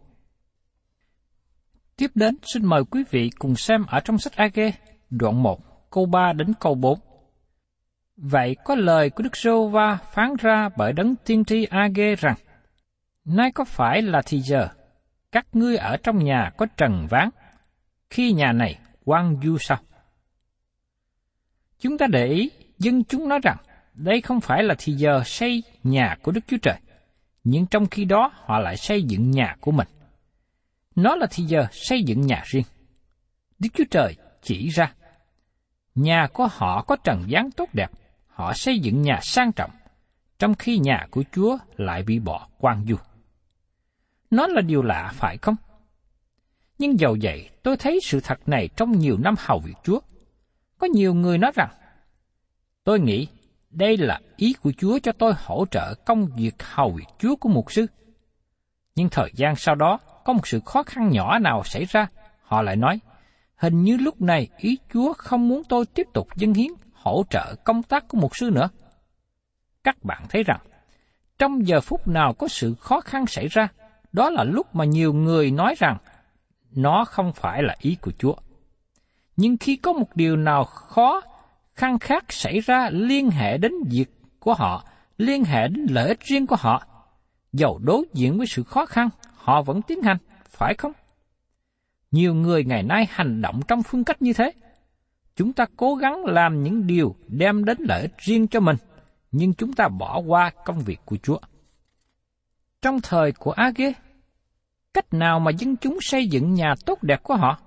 Tiếp 1.97 2.11
đến, 2.15 2.37
xin 2.43 2.67
mời 2.67 2.85
quý 2.85 3.05
vị 3.11 3.31
cùng 3.39 3.57
xem 3.57 3.87
ở 3.87 4.01
trong 4.01 4.19
sách 4.19 4.33
Age, 4.37 4.73
đoạn 5.11 5.43
1, 5.43 5.91
câu 5.91 6.07
3 6.07 6.33
đến 6.33 6.53
câu 6.61 6.75
4. 6.75 6.99
Vậy 8.17 8.57
có 8.65 8.75
lời 8.75 9.11
của 9.11 9.23
Đức 9.23 9.37
Sô 9.37 9.69
Va 9.69 9.99
phán 10.13 10.35
ra 10.39 10.69
bởi 10.77 10.93
đấng 10.93 11.17
tiên 11.17 11.45
tri 11.45 11.65
Age 11.65 12.15
rằng, 12.15 12.37
Nay 13.25 13.53
có 13.53 13.65
phải 13.65 14.03
là 14.03 14.23
thì 14.27 14.41
giờ, 14.41 14.69
các 15.33 15.47
ngươi 15.53 15.77
ở 15.77 15.97
trong 15.97 16.25
nhà 16.25 16.51
có 16.57 16.67
trần 16.77 17.07
ván, 17.11 17.29
khi 18.11 18.33
nhà 18.33 18.53
này 18.53 18.79
quan 19.05 19.37
du 19.43 19.59
sao? 19.59 19.79
Chúng 21.79 21.99
ta 21.99 22.07
để 22.11 22.27
ý, 22.27 22.51
dân 22.79 23.05
chúng 23.05 23.29
nói 23.29 23.39
rằng, 23.43 23.57
đây 23.95 24.21
không 24.21 24.41
phải 24.41 24.63
là 24.63 24.75
thì 24.79 24.93
giờ 24.93 25.23
xây 25.25 25.63
nhà 25.83 26.17
của 26.23 26.33
Đức 26.33 26.41
Chúa 26.47 26.57
Trời, 26.63 26.81
nhưng 27.45 27.67
trong 27.67 27.87
khi 27.87 28.05
đó 28.05 28.33
họ 28.35 28.59
lại 28.59 28.77
xây 28.77 29.03
dựng 29.03 29.31
nhà 29.31 29.57
của 29.61 29.71
mình. 29.71 29.89
Nó 30.97 31.15
là 31.15 31.27
thì 31.31 31.45
giờ 31.45 31.67
xây 31.73 32.03
dựng 32.03 32.21
nhà 32.21 32.43
riêng. 32.45 32.65
Đức 33.59 33.69
Chúa 33.75 33.85
Trời 33.91 34.17
chỉ 34.43 34.69
ra, 34.69 34.93
nhà 35.95 36.29
của 36.33 36.49
họ 36.53 36.83
có 36.83 36.97
trần 37.05 37.25
dáng 37.29 37.51
tốt 37.51 37.69
đẹp, 37.73 37.91
họ 38.35 38.53
xây 38.55 38.79
dựng 38.79 39.03
nhà 39.03 39.19
sang 39.23 39.53
trọng, 39.53 39.71
trong 40.39 40.55
khi 40.55 40.79
nhà 40.79 41.07
của 41.11 41.25
Chúa 41.33 41.59
lại 41.77 42.03
bị 42.03 42.19
bỏ 42.19 42.49
quang 42.59 42.85
du. 42.89 42.97
Nó 44.31 44.47
là 44.47 44.61
điều 44.61 44.83
lạ 44.83 45.13
phải 45.15 45.37
không? 45.37 45.57
Nhưng 46.79 47.01
dầu 47.01 47.17
vậy, 47.23 47.51
tôi 47.63 47.77
thấy 47.77 48.01
sự 48.03 48.21
thật 48.21 48.49
này 48.49 48.69
trong 48.77 48.99
nhiều 48.99 49.17
năm 49.19 49.35
hầu 49.39 49.59
việc 49.59 49.75
Chúa. 49.85 50.01
Có 50.79 50.87
nhiều 50.87 51.15
người 51.15 51.39
nói 51.39 51.53
rằng, 51.55 51.71
tôi 52.85 53.01
nghĩ 53.01 53.29
đây 53.71 53.97
là 53.97 54.21
ý 54.37 54.55
của 54.63 54.73
Chúa 54.79 54.99
cho 54.99 55.13
tôi 55.13 55.33
hỗ 55.37 55.67
trợ 55.71 55.95
công 55.95 56.27
việc 56.37 56.55
hầu 56.63 56.91
việc 56.91 57.09
Chúa 57.19 57.37
của 57.37 57.49
mục 57.49 57.73
sư. 57.73 57.87
Nhưng 58.95 59.09
thời 59.09 59.31
gian 59.35 59.57
sau 59.57 59.75
đó, 59.75 59.99
có 60.25 60.33
một 60.33 60.47
sự 60.47 60.61
khó 60.65 60.83
khăn 60.83 61.11
nhỏ 61.11 61.39
nào 61.39 61.63
xảy 61.65 61.85
ra, 61.85 62.07
họ 62.43 62.63
lại 62.63 62.77
nói, 62.77 63.01
hình 63.57 63.83
như 63.83 63.97
lúc 63.97 64.21
này 64.21 64.49
ý 64.59 64.79
Chúa 64.93 65.13
không 65.13 65.49
muốn 65.49 65.63
tôi 65.69 65.87
tiếp 65.87 66.07
tục 66.15 66.29
dâng 66.37 66.55
hiến 66.55 66.71
hỗ 67.05 67.25
trợ 67.31 67.55
công 67.65 67.83
tác 67.83 68.09
của 68.09 68.19
mục 68.19 68.37
sư 68.37 68.51
nữa. 68.51 68.69
Các 69.85 70.05
bạn 70.05 70.23
thấy 70.29 70.43
rằng, 70.43 70.61
trong 71.39 71.67
giờ 71.67 71.81
phút 71.81 72.09
nào 72.09 72.35
có 72.35 72.49
sự 72.49 72.75
khó 72.75 73.01
khăn 73.01 73.27
xảy 73.27 73.49
ra, 73.49 73.69
đó 74.13 74.31
là 74.31 74.45
lúc 74.45 74.75
mà 74.75 74.85
nhiều 74.85 75.13
người 75.13 75.51
nói 75.51 75.75
rằng 75.79 75.97
nó 76.71 77.05
không 77.05 77.33
phải 77.33 77.63
là 77.63 77.77
ý 77.79 77.97
của 78.01 78.13
Chúa. 78.19 78.35
Nhưng 79.37 79.57
khi 79.57 79.77
có 79.77 79.93
một 79.93 80.17
điều 80.17 80.37
nào 80.37 80.65
khó 80.65 81.21
khăn 81.75 81.99
khác 81.99 82.25
xảy 82.29 82.61
ra 82.61 82.91
liên 82.93 83.31
hệ 83.31 83.59
đến 83.59 83.73
việc 83.91 84.11
của 84.39 84.55
họ, 84.55 84.85
liên 85.19 85.45
hệ 85.45 85.69
đến 85.69 85.87
lợi 85.91 86.09
ích 86.09 86.21
riêng 86.21 86.47
của 86.47 86.57
họ, 86.57 86.87
dầu 87.53 87.79
đối 87.79 88.05
diện 88.13 88.39
với 88.39 88.47
sự 88.47 88.63
khó 88.63 88.87
khăn, 88.87 89.09
họ 89.35 89.63
vẫn 89.63 89.83
tiến 89.83 90.03
hành, 90.03 90.17
phải 90.45 90.75
không? 90.75 90.93
Nhiều 92.11 92.35
người 92.35 92.65
ngày 92.65 92.83
nay 92.83 93.07
hành 93.11 93.43
động 93.43 93.61
trong 93.69 93.83
phương 93.83 94.05
cách 94.05 94.23
như 94.23 94.33
thế. 94.33 94.53
Chúng 95.37 95.53
ta 95.53 95.67
cố 95.77 95.95
gắng 95.95 96.25
làm 96.25 96.63
những 96.63 96.87
điều 96.87 97.17
đem 97.29 97.65
đến 97.65 97.79
lợi 97.81 98.03
ích 98.03 98.19
riêng 98.19 98.49
cho 98.49 98.61
mình, 98.61 98.77
nhưng 99.33 99.55
chúng 99.55 99.73
ta 99.73 99.89
bỏ 99.89 100.19
qua 100.19 100.51
công 100.65 100.81
việc 100.81 101.01
của 101.05 101.17
Chúa. 101.23 101.39
Trong 102.83 103.01
thời 103.01 103.33
của 103.33 103.51
Age, 103.51 103.93
cách 104.95 105.15
nào 105.15 105.41
mà 105.41 105.51
dân 105.51 105.77
chúng 105.77 105.99
xây 106.01 106.29
dựng 106.29 106.55
nhà 106.55 106.75
tốt 106.87 107.03
đẹp 107.03 107.23
của 107.23 107.37
họ? 107.37 107.59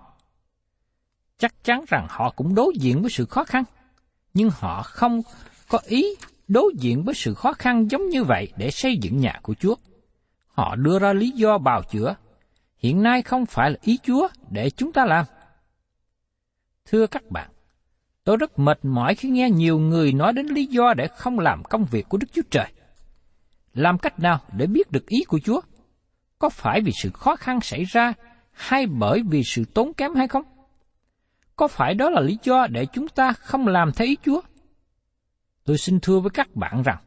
Chắc 1.38 1.64
chắn 1.64 1.86
rằng 1.88 2.08
họ 2.10 2.34
cũng 2.36 2.56
đối 2.56 2.74
diện 2.80 3.02
với 3.02 3.10
sự 3.12 3.26
khó 3.26 3.44
khăn, 3.44 3.64
nhưng 4.34 4.50
họ 4.54 4.84
không 4.84 5.22
có 5.70 5.80
ý 5.86 6.16
đối 6.48 6.74
diện 6.80 7.04
với 7.04 7.16
sự 7.16 7.34
khó 7.34 7.54
khăn 7.54 7.88
giống 7.92 8.10
như 8.10 8.24
vậy 8.24 8.52
để 8.58 8.72
xây 8.72 8.98
dựng 8.98 9.18
nhà 9.18 9.40
của 9.42 9.54
Chúa. 9.54 9.76
Họ 10.48 10.76
đưa 10.76 11.00
ra 11.00 11.14
lý 11.14 11.32
do 11.32 11.58
bào 11.58 11.84
chữa, 11.92 12.16
hiện 12.78 13.04
nay 13.04 13.22
không 13.22 13.46
phải 13.46 13.72
là 13.72 13.78
ý 13.82 14.00
Chúa 14.04 14.28
để 14.50 14.70
chúng 14.70 14.94
ta 14.94 15.06
làm. 15.06 15.26
Thưa 16.86 17.08
các 17.08 17.24
bạn, 17.30 17.50
tôi 18.28 18.38
rất 18.38 18.60
mệt 18.60 18.86
mỏi 18.86 19.16
khi 19.16 19.30
nghe 19.30 19.50
nhiều 19.50 19.80
người 19.80 20.14
nói 20.14 20.34
đến 20.34 20.46
lý 20.46 20.66
do 20.66 20.94
để 20.94 21.08
không 21.08 21.40
làm 21.40 21.64
công 21.64 21.86
việc 21.86 22.10
của 22.10 22.18
Đức 22.18 22.28
Chúa 22.34 22.42
Trời. 22.52 22.72
Làm 23.74 23.98
cách 23.98 24.20
nào 24.20 24.40
để 24.58 24.66
biết 24.66 24.92
được 24.92 25.08
ý 25.08 25.24
của 25.28 25.40
Chúa? 25.44 25.62
có 26.40 26.50
phải 26.50 26.82
vì 26.82 26.92
sự 27.02 27.10
khó 27.14 27.36
khăn 27.36 27.62
xảy 27.62 27.84
ra 27.84 28.14
hay 28.52 28.86
bởi 28.88 29.22
vì 29.30 29.42
sự 29.44 29.66
tốn 29.74 29.94
kém 29.94 30.16
hay 30.16 30.28
không? 30.28 30.44
Có 31.56 31.68
phải 31.68 31.94
đó 31.94 32.10
là 32.10 32.22
lý 32.22 32.38
do 32.44 32.68
để 32.68 32.86
chúng 32.94 33.08
ta 33.08 33.32
không 33.32 33.68
làm 33.68 33.92
theo 33.92 34.08
ý 34.08 34.18
Chúa? 34.24 34.42
Tôi 35.66 35.78
xin 35.78 36.00
thưa 36.00 36.20
với 36.20 36.30
các 36.30 36.56
bạn 36.56 36.82
rằng, 36.86 36.98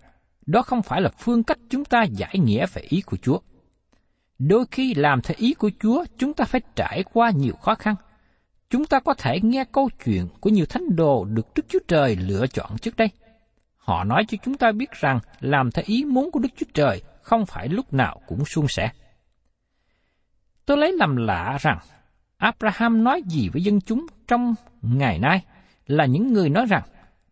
đó 0.46 0.62
không 0.62 0.82
phải 0.82 1.00
là 1.00 1.10
phương 1.18 1.42
cách 1.42 1.58
chúng 1.70 1.84
ta 1.84 2.02
giải 2.02 2.34
nghĩa 2.38 2.66
về 2.74 2.82
ý 2.88 3.00
của 3.00 3.16
Chúa. 3.16 3.38
Đôi 4.38 4.64
khi 4.70 4.94
làm 4.94 5.20
theo 5.22 5.34
ý 5.38 5.54
của 5.54 5.70
Chúa, 5.80 6.04
chúng 6.18 6.34
ta 6.34 6.44
phải 6.44 6.60
trải 6.76 7.04
qua 7.12 7.30
nhiều 7.30 7.54
khó 7.54 7.74
khăn. 7.74 7.94
Chúng 8.70 8.84
ta 8.84 9.00
có 9.00 9.14
thể 9.14 9.40
nghe 9.42 9.64
câu 9.72 9.90
chuyện 10.04 10.28
của 10.40 10.50
nhiều 10.50 10.66
thánh 10.66 10.96
đồ 10.96 11.24
được 11.24 11.46
Đức 11.54 11.62
Chúa 11.68 11.78
Trời 11.88 12.16
lựa 12.16 12.46
chọn 12.46 12.78
trước 12.78 12.96
đây. 12.96 13.08
Họ 13.76 14.04
nói 14.04 14.24
cho 14.28 14.38
chúng 14.42 14.54
ta 14.54 14.72
biết 14.72 14.90
rằng 14.92 15.18
làm 15.40 15.70
theo 15.70 15.84
ý 15.86 16.04
muốn 16.04 16.30
của 16.30 16.40
Đức 16.40 16.48
Chúa 16.56 16.66
Trời 16.74 17.02
không 17.22 17.46
phải 17.46 17.68
lúc 17.68 17.92
nào 17.92 18.20
cũng 18.26 18.44
suôn 18.44 18.66
sẻ. 18.68 18.90
Tôi 20.66 20.76
lấy 20.76 20.92
làm 20.92 21.16
lạ 21.16 21.58
rằng 21.60 21.78
Abraham 22.36 23.04
nói 23.04 23.22
gì 23.26 23.48
với 23.48 23.62
dân 23.62 23.80
chúng 23.80 24.06
trong 24.28 24.54
ngày 24.82 25.18
nay 25.18 25.44
là 25.86 26.06
những 26.06 26.32
người 26.32 26.48
nói 26.48 26.66
rằng 26.68 26.82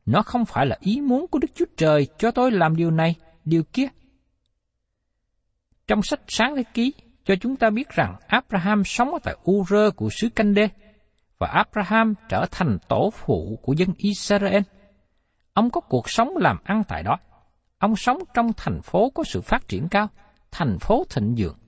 nó 0.06 0.22
không 0.22 0.44
phải 0.44 0.66
là 0.66 0.76
ý 0.80 1.00
muốn 1.00 1.26
của 1.26 1.38
Đức 1.38 1.50
Chúa 1.54 1.64
Trời 1.76 2.06
cho 2.18 2.30
tôi 2.30 2.50
làm 2.50 2.76
điều 2.76 2.90
này, 2.90 3.14
điều 3.44 3.62
kia. 3.62 3.88
Trong 5.86 6.02
sách 6.02 6.20
Sáng 6.28 6.56
Thế 6.56 6.62
Ký 6.74 6.92
cho 7.24 7.34
chúng 7.40 7.56
ta 7.56 7.70
biết 7.70 7.88
rằng 7.88 8.14
Abraham 8.26 8.84
sống 8.84 9.12
ở 9.12 9.18
tại 9.22 9.36
Ur 9.50 9.72
của 9.96 10.08
xứ 10.10 10.28
Canh 10.28 10.54
Đê 10.54 10.68
và 11.38 11.46
Abraham 11.46 12.14
trở 12.28 12.46
thành 12.50 12.78
tổ 12.88 13.10
phụ 13.10 13.58
của 13.62 13.72
dân 13.72 13.88
Israel. 13.96 14.62
Ông 15.52 15.70
có 15.70 15.80
cuộc 15.80 16.10
sống 16.10 16.36
làm 16.36 16.56
ăn 16.64 16.82
tại 16.88 17.02
đó. 17.02 17.18
Ông 17.78 17.96
sống 17.96 18.18
trong 18.34 18.52
thành 18.56 18.82
phố 18.82 19.10
có 19.14 19.24
sự 19.24 19.40
phát 19.40 19.68
triển 19.68 19.88
cao, 19.88 20.08
thành 20.50 20.78
phố 20.78 21.04
thịnh 21.10 21.34
vượng. 21.38 21.58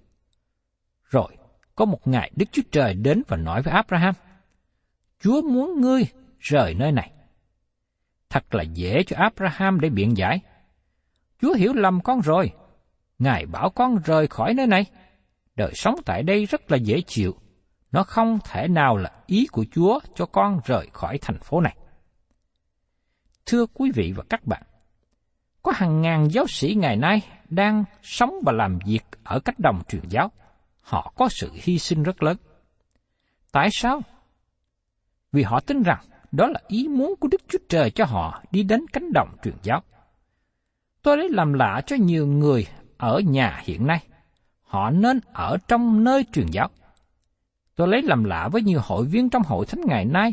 Rồi, 1.04 1.36
có 1.74 1.84
một 1.84 2.08
ngày 2.08 2.30
Đức 2.36 2.46
Chúa 2.52 2.62
Trời 2.72 2.94
đến 2.94 3.22
và 3.28 3.36
nói 3.36 3.62
với 3.62 3.74
Abraham, 3.74 4.14
Chúa 5.20 5.42
muốn 5.42 5.80
ngươi 5.80 6.02
rời 6.38 6.74
nơi 6.74 6.92
này. 6.92 7.12
Thật 8.30 8.54
là 8.54 8.62
dễ 8.62 9.02
cho 9.06 9.16
Abraham 9.18 9.80
để 9.80 9.88
biện 9.88 10.16
giải. 10.16 10.40
Chúa 11.40 11.54
hiểu 11.54 11.72
lầm 11.72 12.00
con 12.00 12.20
rồi. 12.20 12.50
Ngài 13.18 13.46
bảo 13.46 13.70
con 13.70 13.98
rời 14.04 14.26
khỏi 14.26 14.54
nơi 14.54 14.66
này. 14.66 14.84
Đời 15.56 15.72
sống 15.74 15.94
tại 16.06 16.22
đây 16.22 16.46
rất 16.46 16.70
là 16.70 16.76
dễ 16.76 17.00
chịu. 17.06 17.39
Nó 17.92 18.02
không 18.02 18.38
thể 18.44 18.68
nào 18.68 18.96
là 18.96 19.12
ý 19.26 19.46
của 19.52 19.64
Chúa 19.72 20.00
cho 20.14 20.26
con 20.26 20.60
rời 20.64 20.88
khỏi 20.92 21.18
thành 21.18 21.38
phố 21.38 21.60
này. 21.60 21.76
Thưa 23.46 23.66
quý 23.66 23.90
vị 23.94 24.12
và 24.16 24.22
các 24.28 24.46
bạn, 24.46 24.62
có 25.62 25.72
hàng 25.74 26.00
ngàn 26.00 26.28
giáo 26.30 26.46
sĩ 26.46 26.74
ngày 26.74 26.96
nay 26.96 27.22
đang 27.48 27.84
sống 28.02 28.34
và 28.42 28.52
làm 28.52 28.78
việc 28.86 29.02
ở 29.24 29.40
cách 29.40 29.58
đồng 29.58 29.82
truyền 29.88 30.02
giáo. 30.08 30.30
Họ 30.82 31.12
có 31.16 31.28
sự 31.28 31.50
hy 31.54 31.78
sinh 31.78 32.02
rất 32.02 32.22
lớn. 32.22 32.36
Tại 33.52 33.68
sao? 33.72 34.00
Vì 35.32 35.42
họ 35.42 35.60
tin 35.60 35.82
rằng 35.82 36.04
đó 36.32 36.46
là 36.46 36.60
ý 36.68 36.88
muốn 36.88 37.14
của 37.20 37.28
Đức 37.28 37.40
Chúa 37.48 37.58
Trời 37.68 37.90
cho 37.90 38.04
họ 38.04 38.42
đi 38.50 38.62
đến 38.62 38.86
cánh 38.92 39.12
đồng 39.12 39.36
truyền 39.42 39.56
giáo. 39.62 39.82
Tôi 41.02 41.16
lấy 41.16 41.28
làm 41.28 41.52
lạ 41.52 41.82
cho 41.86 41.96
nhiều 41.96 42.26
người 42.26 42.66
ở 42.98 43.20
nhà 43.20 43.60
hiện 43.64 43.86
nay. 43.86 44.06
Họ 44.62 44.90
nên 44.90 45.20
ở 45.32 45.56
trong 45.68 46.04
nơi 46.04 46.24
truyền 46.32 46.46
giáo. 46.46 46.70
Tôi 47.80 47.88
lấy 47.88 48.02
làm 48.02 48.24
lạ 48.24 48.48
với 48.52 48.62
nhiều 48.62 48.80
hội 48.82 49.06
viên 49.06 49.30
trong 49.30 49.42
hội 49.42 49.66
thánh 49.66 49.80
ngày 49.86 50.04
nay 50.04 50.32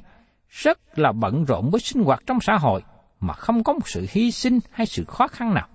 rất 0.49 0.99
là 0.99 1.11
bận 1.11 1.45
rộn 1.45 1.69
với 1.71 1.81
sinh 1.81 2.03
hoạt 2.03 2.23
trong 2.25 2.37
xã 2.41 2.57
hội 2.57 2.83
mà 3.19 3.33
không 3.33 3.63
có 3.63 3.73
một 3.73 3.87
sự 3.87 4.05
hy 4.09 4.31
sinh 4.31 4.59
hay 4.71 4.85
sự 4.85 5.05
khó 5.05 5.27
khăn 5.27 5.53
nào. 5.53 5.67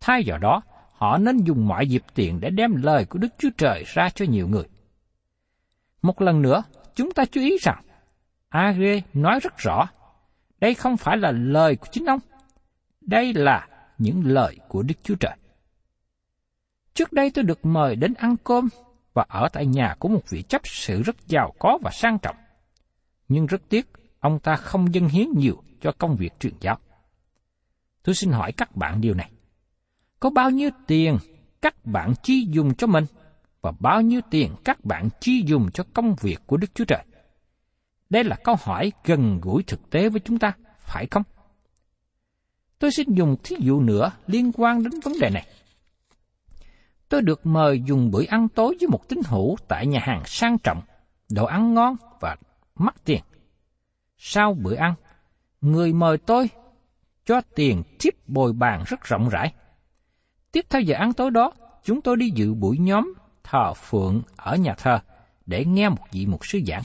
Thay 0.00 0.22
vào 0.26 0.38
đó, 0.38 0.62
họ 0.92 1.18
nên 1.18 1.36
dùng 1.38 1.68
mọi 1.68 1.88
dịp 1.88 2.02
tiện 2.14 2.40
để 2.40 2.50
đem 2.50 2.82
lời 2.82 3.04
của 3.04 3.18
Đức 3.18 3.28
Chúa 3.38 3.48
Trời 3.58 3.84
ra 3.86 4.08
cho 4.08 4.24
nhiều 4.24 4.48
người. 4.48 4.64
Một 6.02 6.22
lần 6.22 6.42
nữa, 6.42 6.62
chúng 6.94 7.12
ta 7.12 7.24
chú 7.24 7.40
ý 7.40 7.56
rằng, 7.60 7.82
Agê 8.48 9.02
nói 9.14 9.40
rất 9.42 9.58
rõ, 9.58 9.88
đây 10.60 10.74
không 10.74 10.96
phải 10.96 11.16
là 11.16 11.32
lời 11.32 11.76
của 11.76 11.86
chính 11.92 12.06
ông, 12.06 12.20
đây 13.00 13.32
là 13.34 13.68
những 13.98 14.22
lời 14.24 14.58
của 14.68 14.82
Đức 14.82 14.94
Chúa 15.02 15.14
Trời. 15.14 15.36
Trước 16.94 17.12
đây 17.12 17.30
tôi 17.30 17.44
được 17.44 17.66
mời 17.66 17.96
đến 17.96 18.14
ăn 18.14 18.36
cơm 18.44 18.68
và 19.18 19.24
ở 19.28 19.48
tại 19.52 19.66
nhà 19.66 19.94
của 19.98 20.08
một 20.08 20.30
vị 20.30 20.42
chấp 20.42 20.60
sự 20.64 21.02
rất 21.02 21.16
giàu 21.26 21.54
có 21.58 21.78
và 21.82 21.90
sang 21.90 22.18
trọng. 22.18 22.36
Nhưng 23.28 23.46
rất 23.46 23.62
tiếc, 23.68 23.90
ông 24.20 24.38
ta 24.38 24.56
không 24.56 24.94
dâng 24.94 25.08
hiến 25.08 25.28
nhiều 25.36 25.62
cho 25.80 25.92
công 25.98 26.16
việc 26.16 26.40
truyền 26.40 26.54
giáo. 26.60 26.78
Tôi 28.02 28.14
xin 28.14 28.30
hỏi 28.30 28.52
các 28.52 28.76
bạn 28.76 29.00
điều 29.00 29.14
này. 29.14 29.30
Có 30.20 30.30
bao 30.30 30.50
nhiêu 30.50 30.70
tiền 30.86 31.18
các 31.62 31.86
bạn 31.86 32.14
chi 32.22 32.46
dùng 32.50 32.74
cho 32.74 32.86
mình 32.86 33.04
và 33.60 33.72
bao 33.80 34.02
nhiêu 34.02 34.20
tiền 34.30 34.54
các 34.64 34.84
bạn 34.84 35.08
chi 35.20 35.42
dùng 35.46 35.70
cho 35.74 35.84
công 35.94 36.14
việc 36.20 36.38
của 36.46 36.56
Đức 36.56 36.74
Chúa 36.74 36.84
Trời? 36.84 37.04
Đây 38.10 38.24
là 38.24 38.36
câu 38.44 38.56
hỏi 38.60 38.92
gần 39.04 39.40
gũi 39.42 39.62
thực 39.62 39.90
tế 39.90 40.08
với 40.08 40.20
chúng 40.20 40.38
ta, 40.38 40.52
phải 40.80 41.06
không? 41.10 41.22
Tôi 42.78 42.90
xin 42.90 43.14
dùng 43.14 43.36
thí 43.44 43.56
dụ 43.58 43.80
nữa 43.80 44.10
liên 44.26 44.52
quan 44.54 44.82
đến 44.82 44.92
vấn 45.04 45.14
đề 45.20 45.30
này. 45.30 45.46
Tôi 47.08 47.22
được 47.22 47.46
mời 47.46 47.82
dùng 47.86 48.10
bữa 48.10 48.24
ăn 48.28 48.48
tối 48.48 48.76
với 48.80 48.88
một 48.88 49.08
tín 49.08 49.20
hữu 49.26 49.56
tại 49.68 49.86
nhà 49.86 50.00
hàng 50.02 50.22
sang 50.24 50.58
trọng, 50.58 50.82
đồ 51.30 51.44
ăn 51.44 51.74
ngon 51.74 51.96
và 52.20 52.36
mắc 52.74 52.94
tiền. 53.04 53.22
Sau 54.16 54.54
bữa 54.54 54.74
ăn, 54.74 54.94
người 55.60 55.92
mời 55.92 56.18
tôi 56.18 56.50
cho 57.24 57.40
tiền 57.54 57.82
tip 57.98 58.28
bồi 58.28 58.52
bàn 58.52 58.84
rất 58.86 59.04
rộng 59.04 59.28
rãi. 59.28 59.52
Tiếp 60.52 60.66
theo 60.70 60.80
giờ 60.80 60.94
ăn 60.98 61.12
tối 61.12 61.30
đó, 61.30 61.52
chúng 61.84 62.00
tôi 62.00 62.16
đi 62.16 62.30
dự 62.34 62.54
buổi 62.54 62.78
nhóm 62.78 63.14
thờ 63.44 63.74
phượng 63.74 64.22
ở 64.36 64.56
nhà 64.56 64.74
thờ 64.78 64.98
để 65.46 65.64
nghe 65.64 65.88
một 65.88 66.04
vị 66.12 66.26
mục 66.26 66.46
sư 66.46 66.60
giảng. 66.66 66.82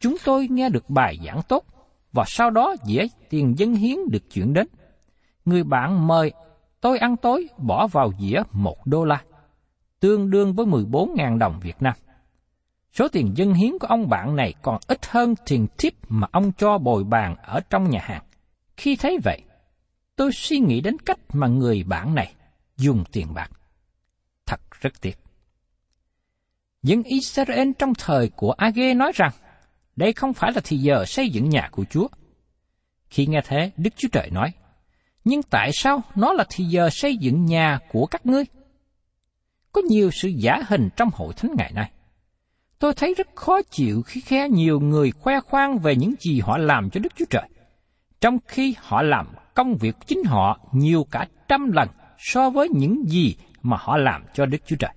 Chúng 0.00 0.16
tôi 0.24 0.48
nghe 0.50 0.68
được 0.68 0.90
bài 0.90 1.18
giảng 1.26 1.40
tốt 1.48 1.64
và 2.12 2.24
sau 2.26 2.50
đó 2.50 2.74
dễ 2.84 3.08
tiền 3.28 3.58
dân 3.58 3.74
hiến 3.74 3.96
được 4.10 4.30
chuyển 4.30 4.52
đến. 4.52 4.66
Người 5.44 5.64
bạn 5.64 6.06
mời 6.06 6.32
tôi 6.80 6.98
ăn 6.98 7.16
tối 7.16 7.48
bỏ 7.58 7.86
vào 7.86 8.12
dĩa 8.20 8.42
một 8.52 8.86
đô 8.86 9.04
la, 9.04 9.22
tương 10.00 10.30
đương 10.30 10.52
với 10.52 10.66
14.000 10.66 11.38
đồng 11.38 11.60
Việt 11.62 11.82
Nam. 11.82 11.94
Số 12.92 13.08
tiền 13.08 13.32
dân 13.36 13.54
hiến 13.54 13.78
của 13.80 13.86
ông 13.86 14.08
bạn 14.08 14.36
này 14.36 14.54
còn 14.62 14.78
ít 14.86 15.06
hơn 15.06 15.34
tiền 15.46 15.66
tip 15.78 15.94
mà 16.08 16.26
ông 16.32 16.52
cho 16.52 16.78
bồi 16.78 17.04
bàn 17.04 17.36
ở 17.42 17.60
trong 17.70 17.90
nhà 17.90 18.00
hàng. 18.02 18.22
Khi 18.76 18.96
thấy 18.96 19.18
vậy, 19.24 19.42
tôi 20.16 20.32
suy 20.32 20.58
nghĩ 20.58 20.80
đến 20.80 20.96
cách 20.98 21.18
mà 21.32 21.46
người 21.46 21.82
bạn 21.82 22.14
này 22.14 22.34
dùng 22.76 23.04
tiền 23.12 23.34
bạc. 23.34 23.50
Thật 24.46 24.60
rất 24.80 25.00
tiếc. 25.00 25.18
những 26.82 27.02
Israel 27.02 27.68
trong 27.78 27.92
thời 27.98 28.28
của 28.28 28.52
Age 28.52 28.94
nói 28.94 29.12
rằng, 29.14 29.32
đây 29.96 30.12
không 30.12 30.34
phải 30.34 30.52
là 30.54 30.60
thì 30.64 30.76
giờ 30.76 31.04
xây 31.04 31.30
dựng 31.30 31.48
nhà 31.48 31.68
của 31.72 31.84
Chúa. 31.90 32.08
Khi 33.10 33.26
nghe 33.26 33.40
thế, 33.44 33.70
Đức 33.76 33.90
Chúa 33.96 34.08
Trời 34.12 34.30
nói, 34.30 34.52
nhưng 35.24 35.42
tại 35.42 35.70
sao 35.72 36.02
nó 36.14 36.32
là 36.32 36.44
thì 36.50 36.64
giờ 36.64 36.90
xây 36.90 37.16
dựng 37.16 37.44
nhà 37.44 37.78
của 37.88 38.06
các 38.06 38.26
ngươi? 38.26 38.44
Có 39.72 39.80
nhiều 39.88 40.10
sự 40.10 40.28
giả 40.28 40.62
hình 40.68 40.88
trong 40.96 41.08
hội 41.14 41.32
thánh 41.36 41.50
ngày 41.56 41.72
nay. 41.74 41.90
Tôi 42.78 42.94
thấy 42.94 43.14
rất 43.14 43.28
khó 43.34 43.62
chịu 43.62 44.02
khi 44.02 44.20
khe 44.20 44.48
nhiều 44.48 44.80
người 44.80 45.10
khoe 45.10 45.40
khoang 45.40 45.78
về 45.78 45.96
những 45.96 46.14
gì 46.20 46.40
họ 46.40 46.58
làm 46.58 46.90
cho 46.90 47.00
Đức 47.00 47.12
Chúa 47.16 47.24
Trời, 47.30 47.48
trong 48.20 48.38
khi 48.46 48.74
họ 48.78 49.02
làm 49.02 49.26
công 49.54 49.76
việc 49.76 49.96
chính 50.06 50.24
họ 50.24 50.58
nhiều 50.72 51.06
cả 51.10 51.26
trăm 51.48 51.72
lần 51.72 51.88
so 52.18 52.50
với 52.50 52.68
những 52.68 53.04
gì 53.08 53.36
mà 53.62 53.76
họ 53.80 53.96
làm 53.96 54.24
cho 54.34 54.46
Đức 54.46 54.58
Chúa 54.66 54.76
Trời. 54.76 54.90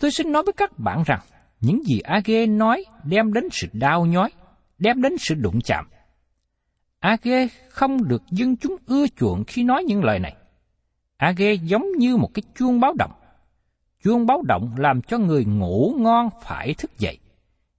Tôi 0.00 0.10
xin 0.10 0.32
nói 0.32 0.42
với 0.42 0.52
các 0.52 0.78
bạn 0.78 1.02
rằng, 1.06 1.20
những 1.60 1.82
gì 1.86 2.00
Age 2.00 2.46
nói 2.46 2.84
đem 3.04 3.32
đến 3.32 3.44
sự 3.52 3.66
đau 3.72 4.06
nhói, 4.06 4.30
đem 4.78 5.02
đến 5.02 5.16
sự 5.18 5.34
đụng 5.34 5.60
chạm. 5.60 5.84
Age 6.98 7.48
không 7.68 8.08
được 8.08 8.22
dân 8.30 8.56
chúng 8.56 8.76
ưa 8.86 9.06
chuộng 9.16 9.44
khi 9.44 9.64
nói 9.64 9.84
những 9.84 10.04
lời 10.04 10.18
này. 10.18 10.36
Age 11.16 11.52
giống 11.52 11.86
như 11.98 12.16
một 12.16 12.30
cái 12.34 12.42
chuông 12.58 12.80
báo 12.80 12.92
động. 12.98 13.10
Chuông 14.04 14.26
báo 14.26 14.42
động 14.42 14.74
làm 14.78 15.02
cho 15.02 15.18
người 15.18 15.44
ngủ 15.44 15.94
ngon 15.98 16.28
phải 16.42 16.74
thức 16.74 16.98
dậy. 16.98 17.18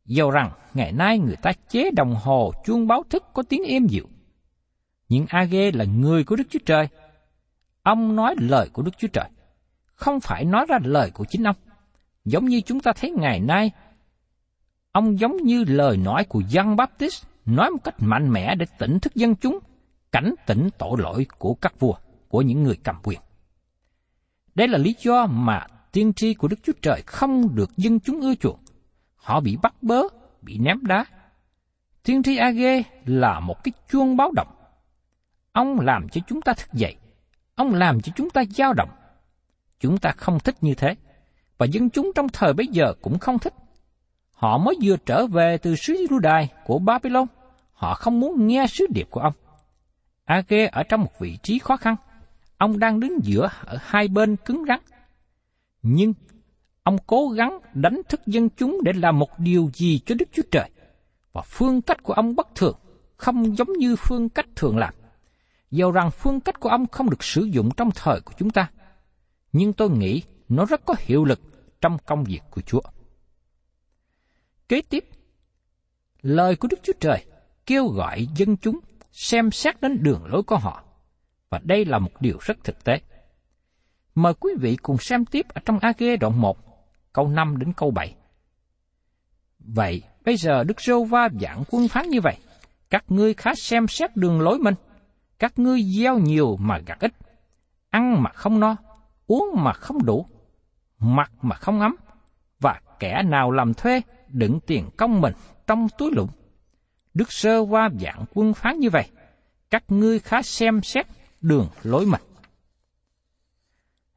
Dầu 0.06 0.32
rằng 0.32 0.52
ngày 0.74 0.92
nay 0.92 1.20
người 1.20 1.36
ta 1.36 1.52
chế 1.70 1.92
đồng 1.92 2.16
hồ 2.16 2.54
chuông 2.66 2.88
báo 2.88 3.04
thức 3.10 3.24
có 3.34 3.44
tiếng 3.44 3.64
êm 3.64 3.88
dịu. 3.88 4.06
Nhưng 5.10 5.26
Age 5.30 5.72
là 5.72 5.86
người 5.86 6.24
của 6.24 6.36
Đức 6.36 6.44
Chúa 6.50 6.60
Trời. 6.66 6.88
Ông 7.84 8.16
nói 8.16 8.36
lời 8.40 8.70
của 8.74 8.82
Đức 8.82 8.92
Chúa 8.98 9.08
Trời, 9.08 9.30
không 9.86 10.20
phải 10.20 10.46
nói 10.46 10.66
ra 10.70 10.80
lời 10.84 11.12
của 11.14 11.26
chính 11.30 11.44
ông. 11.44 11.56
Giống 12.26 12.46
như 12.46 12.62
chúng 12.62 12.80
ta 12.80 12.94
thấy 12.94 13.12
ngày 13.12 13.40
nay, 13.40 13.72
ông 14.92 15.20
giống 15.20 15.38
như 15.38 15.64
lời 15.68 15.98
nói 15.98 16.24
của 16.24 16.42
Giăng 16.50 16.76
Baptist 16.76 17.26
nói 17.46 17.72
một 17.72 17.84
cách 17.84 17.96
mạnh 18.00 18.32
mẽ 18.32 18.56
để 18.56 18.66
tỉnh 18.78 19.00
thức 19.00 19.16
dân 19.16 19.36
chúng, 19.36 19.60
cảnh 20.12 20.36
tỉnh 20.46 20.70
tội 20.78 20.98
lỗi 20.98 21.26
của 21.38 21.54
các 21.54 21.80
vua, 21.80 21.96
của 22.28 22.42
những 22.42 22.64
người 22.64 22.78
cầm 22.84 22.96
quyền. 23.04 23.20
Đây 24.56 24.68
là 24.68 24.78
lý 24.78 24.96
do 25.00 25.26
mà 25.26 25.68
tiên 25.96 26.14
tri 26.14 26.34
của 26.34 26.48
Đức 26.48 26.60
Chúa 26.64 26.74
Trời 26.82 27.02
không 27.06 27.56
được 27.56 27.78
dân 27.78 28.00
chúng 28.00 28.22
ưa 28.22 28.36
chuộng. 28.36 28.60
Họ 29.16 29.40
bị 29.40 29.58
bắt 29.62 29.84
bớ, 29.84 30.02
bị 30.42 30.58
ném 30.58 30.86
đá. 30.86 31.06
Tiên 32.04 32.24
tri 32.24 32.38
Age 32.38 32.84
là 33.06 33.40
một 33.40 33.64
cái 33.64 33.72
chuông 33.92 34.18
báo 34.18 34.32
động. 34.36 34.48
Ông 35.52 35.80
làm 35.80 36.10
cho 36.10 36.22
chúng 36.28 36.42
ta 36.42 36.54
thức 36.54 36.74
dậy. 36.74 36.96
Ông 37.56 37.74
làm 37.74 38.02
cho 38.02 38.12
chúng 38.16 38.30
ta 38.30 38.44
dao 38.50 38.74
động. 38.74 38.90
Chúng 39.80 39.98
ta 39.98 40.12
không 40.18 40.40
thích 40.40 40.56
như 40.62 40.74
thế. 40.76 40.96
Và 41.58 41.66
dân 41.66 41.90
chúng 41.90 42.12
trong 42.16 42.30
thời 42.30 42.54
bấy 42.54 42.68
giờ 42.68 42.94
cũng 43.02 43.20
không 43.20 43.40
thích. 43.40 43.54
Họ 44.32 44.58
mới 44.58 44.76
vừa 44.84 44.98
trở 45.06 45.28
về 45.28 45.58
từ 45.58 45.76
xứ 45.76 46.08
Đài 46.22 46.50
của 46.66 46.80
Babylon. 46.80 47.26
Họ 47.74 47.94
không 47.94 48.20
muốn 48.20 48.48
nghe 48.48 48.68
sứ 48.68 48.86
điệp 48.90 49.08
của 49.10 49.22
ông. 49.22 49.34
Age 50.26 50.68
ở 50.68 50.84
trong 50.84 51.02
một 51.02 51.20
vị 51.20 51.38
trí 51.44 51.60
khó 51.60 51.78
khăn. 51.78 51.96
Ông 52.58 52.80
đang 52.80 53.00
đứng 53.00 53.20
giữa 53.24 53.50
ở 53.66 53.78
hai 53.82 54.08
bên 54.08 54.36
cứng 54.36 54.66
rắn. 54.68 54.80
Nhưng 55.88 56.14
ông 56.84 56.98
cố 57.08 57.30
gắng 57.30 57.60
đánh 57.74 58.02
thức 58.10 58.22
dân 58.26 58.50
chúng 58.50 58.80
để 58.84 58.94
làm 58.94 59.20
một 59.20 59.40
điều 59.40 59.70
gì 59.74 60.00
cho 60.06 60.16
Đức 60.16 60.30
Chúa 60.34 60.44
Trời. 60.52 60.70
Và 61.34 61.42
phương 61.42 61.82
cách 61.82 62.04
của 62.04 62.14
ông 62.14 62.36
bất 62.36 62.56
thường, 62.56 62.78
không 63.18 63.58
giống 63.58 63.74
như 63.74 63.96
phương 63.96 64.30
cách 64.30 64.46
thường 64.56 64.78
làm. 64.78 64.94
Dầu 65.72 65.92
rằng 65.92 66.12
phương 66.12 66.40
cách 66.40 66.60
của 66.60 66.70
ông 66.70 66.88
không 66.88 67.10
được 67.10 67.24
sử 67.24 67.44
dụng 67.44 67.70
trong 67.78 67.90
thời 67.96 68.22
của 68.22 68.34
chúng 68.38 68.50
ta. 68.50 68.72
Nhưng 69.54 69.74
tôi 69.74 69.90
nghĩ 69.90 70.24
nó 70.50 70.66
rất 70.66 70.86
có 70.86 70.96
hiệu 71.00 71.26
lực 71.26 71.40
trong 71.82 71.98
công 72.06 72.24
việc 72.24 72.42
của 72.52 72.62
Chúa. 72.62 72.82
Kế 74.70 74.82
tiếp, 74.82 75.06
lời 76.22 76.56
của 76.56 76.68
Đức 76.68 76.80
Chúa 76.84 76.94
Trời 77.00 77.26
kêu 77.66 77.88
gọi 77.88 78.28
dân 78.36 78.58
chúng 78.58 78.80
xem 79.12 79.52
xét 79.52 79.82
đến 79.82 80.04
đường 80.04 80.26
lối 80.26 80.44
của 80.44 80.58
họ. 80.58 80.84
Và 81.50 81.60
đây 81.64 81.86
là 81.86 82.00
một 82.00 82.12
điều 82.20 82.38
rất 82.42 82.64
thực 82.64 82.84
tế. 82.84 83.02
Mời 84.16 84.34
quý 84.34 84.52
vị 84.60 84.76
cùng 84.76 84.98
xem 84.98 85.26
tiếp 85.26 85.46
ở 85.50 85.62
trong 85.66 85.80
A-gê 85.80 86.18
đoạn 86.18 86.42
1, 86.42 86.58
câu 87.14 87.28
5 87.28 87.58
đến 87.58 87.74
câu 87.74 87.92
7. 87.92 88.16
Vậy, 89.60 90.04
Bây 90.26 90.38
giờ 90.38 90.64
Đức 90.64 90.82
Rô 90.82 91.04
Va 91.04 91.30
dạng 91.42 91.64
quân 91.70 91.88
phán 91.88 92.10
như 92.10 92.22
vậy. 92.22 92.38
Các 92.90 93.04
ngươi 93.08 93.34
khá 93.34 93.56
xem 93.56 93.88
xét 93.88 94.16
đường 94.16 94.42
lối 94.42 94.60
mình. 94.60 94.74
Các 95.40 95.60
ngươi 95.60 95.84
gieo 95.84 96.18
nhiều 96.20 96.58
mà 96.60 96.80
gặt 96.86 97.00
ít. 97.00 97.12
Ăn 97.90 98.24
mà 98.24 98.30
không 98.34 98.60
no, 98.60 98.76
uống 99.28 99.46
mà 99.56 99.74
không 99.74 100.06
đủ, 100.06 100.26
mặc 101.00 101.32
mà 101.42 101.56
không 101.56 101.80
ấm. 101.80 101.96
Và 102.60 102.82
kẻ 103.00 103.24
nào 103.26 103.52
làm 103.52 103.74
thuê 103.74 104.02
đựng 104.28 104.60
tiền 104.68 104.90
công 104.98 105.22
mình 105.22 105.34
trong 105.68 105.88
túi 105.98 106.12
lụng. 106.12 106.30
Đức 107.14 107.32
Sơ 107.32 107.66
Va 107.66 107.90
dạng 108.00 108.26
quân 108.34 108.54
phán 108.54 108.80
như 108.80 108.90
vậy. 108.90 109.10
Các 109.72 109.84
ngươi 109.88 110.20
khá 110.20 110.42
xem 110.42 110.82
xét 110.82 111.08
đường 111.42 111.68
lối 111.84 112.06
mình. 112.06 112.22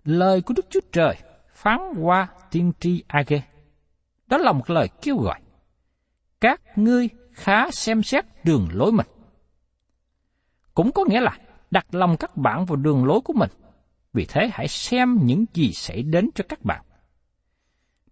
Lời 0.04 0.42
của 0.42 0.54
Đức 0.54 0.66
Chúa 0.70 0.80
Trời 0.92 1.16
phán 1.52 1.78
qua 2.00 2.28
tiên 2.50 2.72
tri 2.80 3.04
Age. 3.06 3.42
Đó 4.26 4.38
là 4.38 4.52
một 4.52 4.70
lời 4.70 4.88
kêu 5.02 5.16
gọi. 5.16 5.40
Các 6.40 6.60
ngươi 6.76 7.08
khá 7.32 7.70
xem 7.70 8.02
xét 8.02 8.24
đường 8.44 8.68
lối 8.72 8.92
mình. 8.92 9.06
Cũng 10.74 10.92
có 10.92 11.04
nghĩa 11.08 11.20
là 11.20 11.38
đặt 11.70 11.86
lòng 11.94 12.16
các 12.16 12.36
bạn 12.36 12.64
vào 12.64 12.76
đường 12.76 13.04
lối 13.04 13.20
của 13.20 13.32
mình. 13.32 13.50
Vì 14.12 14.24
thế 14.24 14.50
hãy 14.52 14.68
xem 14.68 15.18
những 15.22 15.44
gì 15.54 15.72
xảy 15.72 16.02
đến 16.02 16.30
cho 16.34 16.44
các 16.48 16.64
bạn. 16.64 16.84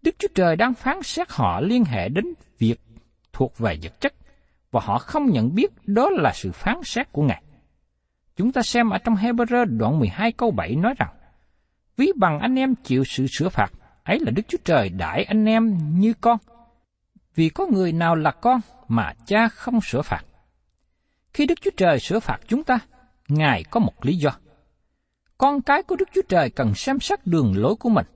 Đức 0.02 0.14
Chúa 0.18 0.28
Trời 0.34 0.56
đang 0.56 0.74
phán 0.74 1.02
xét 1.02 1.30
họ 1.30 1.60
liên 1.60 1.84
hệ 1.84 2.08
đến 2.08 2.24
việc 2.58 2.80
thuộc 3.32 3.58
về 3.58 3.78
vật 3.82 4.00
chất, 4.00 4.14
và 4.70 4.80
họ 4.84 4.98
không 4.98 5.30
nhận 5.30 5.54
biết 5.54 5.70
đó 5.86 6.10
là 6.10 6.32
sự 6.34 6.52
phán 6.52 6.80
xét 6.84 7.12
của 7.12 7.22
Ngài. 7.22 7.42
Chúng 8.36 8.52
ta 8.52 8.62
xem 8.62 8.90
ở 8.90 8.98
trong 8.98 9.14
Hebrew 9.14 9.64
đoạn 9.78 9.98
12 9.98 10.32
câu 10.32 10.50
7 10.50 10.76
nói 10.76 10.94
rằng, 10.98 11.14
Ví 11.96 12.12
bằng 12.16 12.38
anh 12.40 12.58
em 12.58 12.74
chịu 12.74 13.04
sự 13.04 13.26
sửa 13.26 13.48
phạt, 13.48 13.72
ấy 14.04 14.20
là 14.20 14.30
Đức 14.30 14.42
Chúa 14.48 14.58
Trời 14.64 14.88
đãi 14.88 15.24
anh 15.24 15.44
em 15.44 15.78
như 15.98 16.12
con. 16.20 16.38
Vì 17.34 17.48
có 17.48 17.66
người 17.66 17.92
nào 17.92 18.16
là 18.16 18.30
con 18.30 18.60
mà 18.88 19.12
cha 19.26 19.48
không 19.48 19.80
sửa 19.80 20.02
phạt. 20.02 20.24
Khi 21.32 21.46
Đức 21.46 21.60
Chúa 21.60 21.70
Trời 21.76 22.00
sửa 22.00 22.20
phạt 22.20 22.38
chúng 22.48 22.64
ta, 22.64 22.78
Ngài 23.28 23.64
có 23.64 23.80
một 23.80 24.04
lý 24.04 24.16
do. 24.16 24.30
Con 25.38 25.62
cái 25.62 25.82
của 25.82 25.96
Đức 25.96 26.08
Chúa 26.14 26.22
Trời 26.28 26.50
cần 26.50 26.74
xem 26.74 27.00
xét 27.00 27.26
đường 27.26 27.52
lối 27.56 27.74
của 27.76 27.88
mình. 27.88 28.06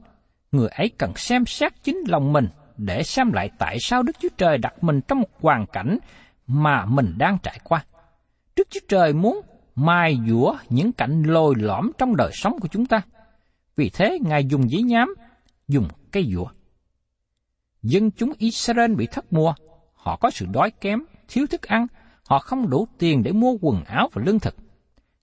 Người 0.52 0.68
ấy 0.68 0.90
cần 0.98 1.12
xem 1.16 1.46
xét 1.46 1.72
chính 1.82 1.96
lòng 2.08 2.32
mình 2.32 2.48
để 2.76 3.02
xem 3.02 3.32
lại 3.32 3.50
tại 3.58 3.76
sao 3.80 4.02
Đức 4.02 4.12
Chúa 4.20 4.28
Trời 4.36 4.58
đặt 4.58 4.84
mình 4.84 5.00
trong 5.08 5.20
một 5.20 5.40
hoàn 5.40 5.66
cảnh 5.66 5.98
mà 6.46 6.84
mình 6.84 7.14
đang 7.18 7.38
trải 7.42 7.58
qua. 7.64 7.84
Đức 8.56 8.68
Chúa 8.70 8.80
Trời 8.88 9.12
muốn 9.12 9.40
mài 9.74 10.18
dũa 10.28 10.56
những 10.68 10.92
cảnh 10.92 11.22
lồi 11.22 11.54
lõm 11.58 11.90
trong 11.98 12.16
đời 12.16 12.30
sống 12.34 12.60
của 12.60 12.68
chúng 12.68 12.86
ta. 12.86 13.02
Vì 13.76 13.90
thế, 13.90 14.18
Ngài 14.22 14.44
dùng 14.44 14.70
giấy 14.70 14.82
nhám, 14.82 15.14
dùng 15.68 15.88
cây 16.12 16.30
dùa. 16.32 16.46
Dân 17.82 18.10
chúng 18.10 18.32
Israel 18.38 18.94
bị 18.94 19.06
thất 19.06 19.32
mùa, 19.32 19.54
họ 19.94 20.16
có 20.16 20.30
sự 20.30 20.46
đói 20.52 20.70
kém, 20.70 21.00
thiếu 21.28 21.46
thức 21.46 21.62
ăn, 21.62 21.86
họ 22.28 22.38
không 22.38 22.70
đủ 22.70 22.88
tiền 22.98 23.22
để 23.22 23.32
mua 23.32 23.56
quần 23.60 23.84
áo 23.84 24.08
và 24.12 24.22
lương 24.26 24.40
thực. 24.40 24.56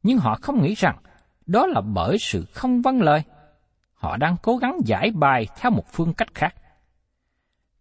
Nhưng 0.03 0.17
họ 0.17 0.37
không 0.41 0.61
nghĩ 0.61 0.73
rằng 0.73 0.97
đó 1.45 1.67
là 1.67 1.81
bởi 1.81 2.17
sự 2.19 2.45
không 2.53 2.81
vâng 2.81 3.01
lời. 3.01 3.23
Họ 3.93 4.17
đang 4.17 4.35
cố 4.43 4.57
gắng 4.57 4.77
giải 4.85 5.11
bài 5.11 5.47
theo 5.59 5.71
một 5.71 5.85
phương 5.91 6.13
cách 6.13 6.33
khác. 6.33 6.55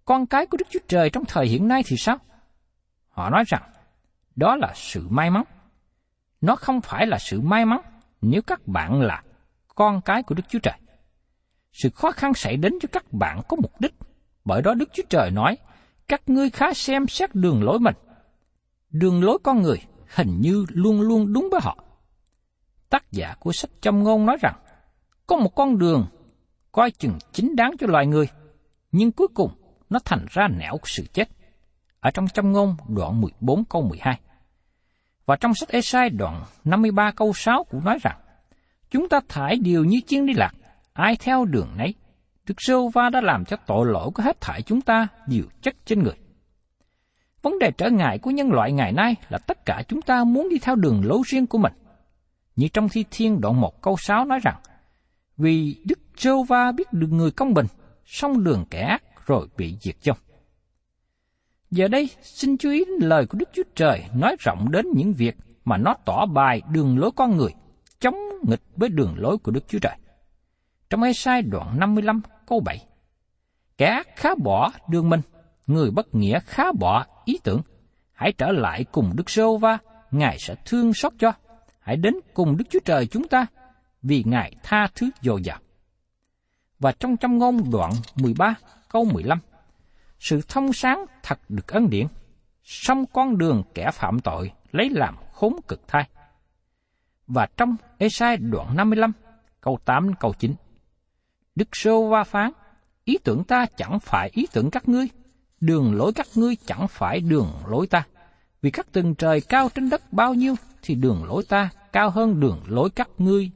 Con 0.04 0.26
cái 0.26 0.46
của 0.46 0.56
Đức 0.56 0.66
Chúa 0.70 0.80
Trời 0.88 1.10
trong 1.10 1.24
thời 1.24 1.46
hiện 1.46 1.68
nay 1.68 1.82
thì 1.86 1.96
sao? 1.96 2.18
Họ 3.08 3.30
nói 3.30 3.44
rằng 3.46 3.62
đó 4.36 4.56
là 4.56 4.72
sự 4.74 5.08
may 5.08 5.30
mắn. 5.30 5.44
Nó 6.40 6.56
không 6.56 6.80
phải 6.80 7.06
là 7.06 7.18
sự 7.18 7.40
may 7.40 7.64
mắn 7.64 7.80
nếu 8.20 8.42
các 8.42 8.68
bạn 8.68 9.00
là 9.00 9.22
con 9.76 10.00
cái 10.00 10.22
của 10.22 10.34
Đức 10.34 10.42
Chúa 10.48 10.58
Trời. 10.58 10.74
Sự 11.72 11.90
khó 11.90 12.10
khăn 12.10 12.34
xảy 12.34 12.56
đến 12.56 12.72
cho 12.82 12.88
các 12.92 13.12
bạn 13.12 13.40
có 13.48 13.56
mục 13.62 13.80
đích, 13.80 13.94
bởi 14.44 14.62
đó 14.62 14.74
Đức 14.74 14.88
Chúa 14.92 15.02
Trời 15.08 15.30
nói, 15.30 15.58
các 16.08 16.22
ngươi 16.26 16.50
khá 16.50 16.74
xem 16.74 17.06
xét 17.06 17.34
đường 17.34 17.62
lối 17.62 17.78
mình. 17.78 17.94
Đường 18.90 19.24
lối 19.24 19.38
con 19.42 19.62
người 19.62 19.78
hình 20.14 20.40
như 20.40 20.66
luôn 20.68 21.00
luôn 21.00 21.32
đúng 21.32 21.48
với 21.50 21.60
họ. 21.62 21.84
Tác 22.90 23.12
giả 23.12 23.34
của 23.40 23.52
sách 23.52 23.70
châm 23.80 24.02
ngôn 24.02 24.26
nói 24.26 24.36
rằng, 24.40 24.54
có 25.26 25.36
một 25.36 25.54
con 25.54 25.78
đường 25.78 26.06
coi 26.72 26.90
chừng 26.90 27.18
chính 27.32 27.56
đáng 27.56 27.72
cho 27.78 27.86
loài 27.86 28.06
người, 28.06 28.28
nhưng 28.92 29.12
cuối 29.12 29.28
cùng 29.34 29.50
nó 29.90 29.98
thành 30.04 30.26
ra 30.30 30.48
nẻo 30.48 30.76
sự 30.84 31.04
chết. 31.12 31.28
Ở 32.00 32.10
trong 32.10 32.28
châm 32.28 32.52
ngôn 32.52 32.76
đoạn 32.88 33.20
14 33.20 33.64
câu 33.64 33.82
12. 33.82 34.20
Và 35.26 35.36
trong 35.36 35.54
sách 35.54 35.68
Esai 35.68 36.10
đoạn 36.10 36.44
53 36.64 37.12
câu 37.16 37.32
6 37.32 37.64
cũng 37.64 37.84
nói 37.84 37.98
rằng, 38.02 38.18
Chúng 38.96 39.08
ta 39.08 39.20
thải 39.28 39.56
điều 39.56 39.84
như 39.84 40.00
chiên 40.06 40.26
đi 40.26 40.32
lạc, 40.34 40.52
ai 40.92 41.16
theo 41.16 41.44
đường 41.44 41.68
nấy. 41.76 41.94
Đức 42.46 42.54
sâu 42.58 42.88
Va 42.88 43.08
đã 43.12 43.20
làm 43.20 43.44
cho 43.44 43.56
tội 43.66 43.86
lỗi 43.86 44.10
của 44.14 44.22
hết 44.22 44.40
thải 44.40 44.62
chúng 44.62 44.80
ta 44.80 45.08
nhiều 45.26 45.44
chất 45.62 45.76
trên 45.84 46.02
người. 46.02 46.14
Vấn 47.42 47.58
đề 47.58 47.70
trở 47.70 47.90
ngại 47.90 48.18
của 48.18 48.30
nhân 48.30 48.52
loại 48.52 48.72
ngày 48.72 48.92
nay 48.92 49.14
là 49.28 49.38
tất 49.38 49.64
cả 49.66 49.82
chúng 49.88 50.02
ta 50.02 50.24
muốn 50.24 50.48
đi 50.48 50.58
theo 50.58 50.74
đường 50.74 51.00
lối 51.04 51.18
riêng 51.26 51.46
của 51.46 51.58
mình. 51.58 51.72
Như 52.56 52.68
trong 52.68 52.88
Thi 52.88 53.04
Thiên 53.10 53.40
đoạn 53.40 53.60
1 53.60 53.82
câu 53.82 53.96
6 53.96 54.24
nói 54.24 54.38
rằng, 54.42 54.56
Vì 55.36 55.76
Đức 55.84 55.98
sâu 56.16 56.42
Va 56.42 56.72
biết 56.72 56.92
được 56.92 57.08
người 57.10 57.30
công 57.30 57.54
bình, 57.54 57.66
song 58.04 58.44
đường 58.44 58.64
kẻ 58.70 58.80
ác 58.80 59.02
rồi 59.26 59.48
bị 59.56 59.76
diệt 59.80 59.96
vong. 60.06 60.18
Giờ 61.70 61.88
đây, 61.88 62.10
xin 62.22 62.56
chú 62.56 62.70
ý 62.70 62.84
đến 62.84 63.08
lời 63.08 63.26
của 63.26 63.38
Đức 63.38 63.48
Chúa 63.52 63.64
Trời 63.74 64.04
nói 64.14 64.36
rộng 64.38 64.70
đến 64.70 64.86
những 64.94 65.12
việc 65.12 65.36
mà 65.64 65.76
nó 65.76 65.94
tỏ 66.04 66.26
bài 66.26 66.62
đường 66.72 66.98
lối 66.98 67.10
con 67.16 67.36
người, 67.36 67.50
chống 68.00 68.14
nghịch 68.46 68.62
với 68.76 68.88
đường 68.88 69.14
lối 69.18 69.38
của 69.38 69.52
Đức 69.52 69.64
Chúa 69.68 69.78
Trời. 69.78 69.96
Trong 70.90 71.02
Ê-sai 71.02 71.42
đoạn 71.42 71.78
55 71.78 72.20
câu 72.46 72.60
7, 72.60 72.86
Kẻ 73.78 73.86
ác 73.86 74.08
khá 74.16 74.30
bỏ 74.34 74.72
đường 74.88 75.08
mình, 75.08 75.20
người 75.66 75.90
bất 75.90 76.14
nghĩa 76.14 76.38
khá 76.40 76.64
bỏ 76.72 77.06
ý 77.24 77.38
tưởng. 77.44 77.60
Hãy 78.12 78.32
trở 78.32 78.52
lại 78.52 78.84
cùng 78.92 79.12
Đức 79.16 79.30
Sô 79.30 79.56
Va, 79.56 79.78
Ngài 80.10 80.38
sẽ 80.38 80.54
thương 80.64 80.94
xót 80.94 81.12
cho. 81.18 81.32
Hãy 81.80 81.96
đến 81.96 82.14
cùng 82.34 82.56
Đức 82.56 82.64
Chúa 82.70 82.78
Trời 82.84 83.06
chúng 83.06 83.28
ta, 83.28 83.46
vì 84.02 84.22
Ngài 84.26 84.52
tha 84.62 84.86
thứ 84.94 85.10
dồi 85.22 85.42
dào. 85.42 85.58
Và 86.78 86.92
trong 86.92 87.16
trăm 87.16 87.38
ngôn 87.38 87.70
đoạn 87.70 87.90
13 88.14 88.54
câu 88.88 89.04
15, 89.04 89.38
sự 90.18 90.40
thông 90.48 90.72
sáng 90.72 91.04
thật 91.22 91.38
được 91.48 91.66
ân 91.66 91.90
điển, 91.90 92.06
song 92.62 93.04
con 93.12 93.38
đường 93.38 93.62
kẻ 93.74 93.90
phạm 93.92 94.20
tội 94.20 94.52
lấy 94.72 94.90
làm 94.90 95.16
khốn 95.32 95.56
cực 95.68 95.88
thai. 95.88 96.08
Và 97.26 97.46
trong 97.56 97.76
Esai 97.98 98.36
đoạn 98.36 98.76
55, 98.76 99.12
câu 99.60 99.78
8 99.84 100.14
câu 100.20 100.32
9, 100.38 100.54
Đức 101.54 101.68
Sô 101.76 102.08
Va 102.08 102.24
phán, 102.24 102.52
ý 103.04 103.18
tưởng 103.24 103.44
ta 103.44 103.66
chẳng 103.76 104.00
phải 104.00 104.30
ý 104.32 104.46
tưởng 104.52 104.70
các 104.70 104.88
ngươi, 104.88 105.08
đường 105.60 105.94
lối 105.94 106.12
các 106.12 106.26
ngươi 106.34 106.56
chẳng 106.66 106.88
phải 106.88 107.20
đường 107.20 107.52
lối 107.66 107.86
ta. 107.86 108.06
Vì 108.62 108.70
các 108.70 108.92
tầng 108.92 109.14
trời 109.14 109.40
cao 109.40 109.68
trên 109.74 109.90
đất 109.90 110.12
bao 110.12 110.34
nhiêu, 110.34 110.54
thì 110.82 110.94
đường 110.94 111.24
lối 111.24 111.42
ta 111.48 111.70
cao 111.92 112.10
hơn 112.10 112.40
đường 112.40 112.60
lối 112.66 112.90
các 112.90 113.08
ngươi. 113.18 113.50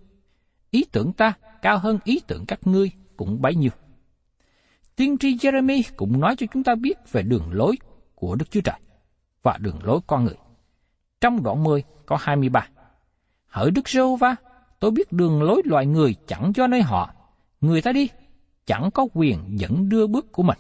Ý 0.70 0.85
tưởng 0.92 1.12
ta 1.12 1.33
cao 1.62 1.78
hơn 1.78 1.98
ý 2.04 2.20
tưởng 2.26 2.46
các 2.46 2.61
ngươi 2.64 2.90
cũng 3.16 3.42
bấy 3.42 3.54
nhiêu. 3.54 3.70
Tiên 4.96 5.18
tri 5.18 5.37
Jeremy 5.37 5.83
cũng 5.96 6.20
nói 6.20 6.37
cho 6.37 6.46
chúng 6.52 6.64
ta 6.64 6.74
biết 6.74 7.12
về 7.12 7.22
đường 7.22 7.52
lối 7.52 7.76
của 8.14 8.35
Đức 8.35 8.50
Chúa 8.50 8.61
Trời 8.61 8.80
và 9.42 9.59
đường 9.61 9.78
lối 9.83 10.00
con 10.06 10.24
người. 10.24 10.37
Trong 11.20 11.42
đoạn 11.42 11.64
10 11.64 11.83
có 12.06 12.16
23. 12.20 12.66
Hỡi 13.50 13.70
Đức 13.70 13.88
giê 13.88 14.00
va 14.20 14.36
tôi 14.80 14.90
biết 14.90 15.12
đường 15.12 15.42
lối 15.42 15.62
loài 15.64 15.86
người 15.86 16.14
chẳng 16.26 16.52
cho 16.52 16.66
nơi 16.66 16.82
họ. 16.82 17.14
Người 17.60 17.82
ta 17.82 17.92
đi, 17.92 18.08
chẳng 18.66 18.90
có 18.90 19.06
quyền 19.14 19.38
dẫn 19.50 19.88
đưa 19.88 20.06
bước 20.06 20.32
của 20.32 20.42
mình. 20.42 20.58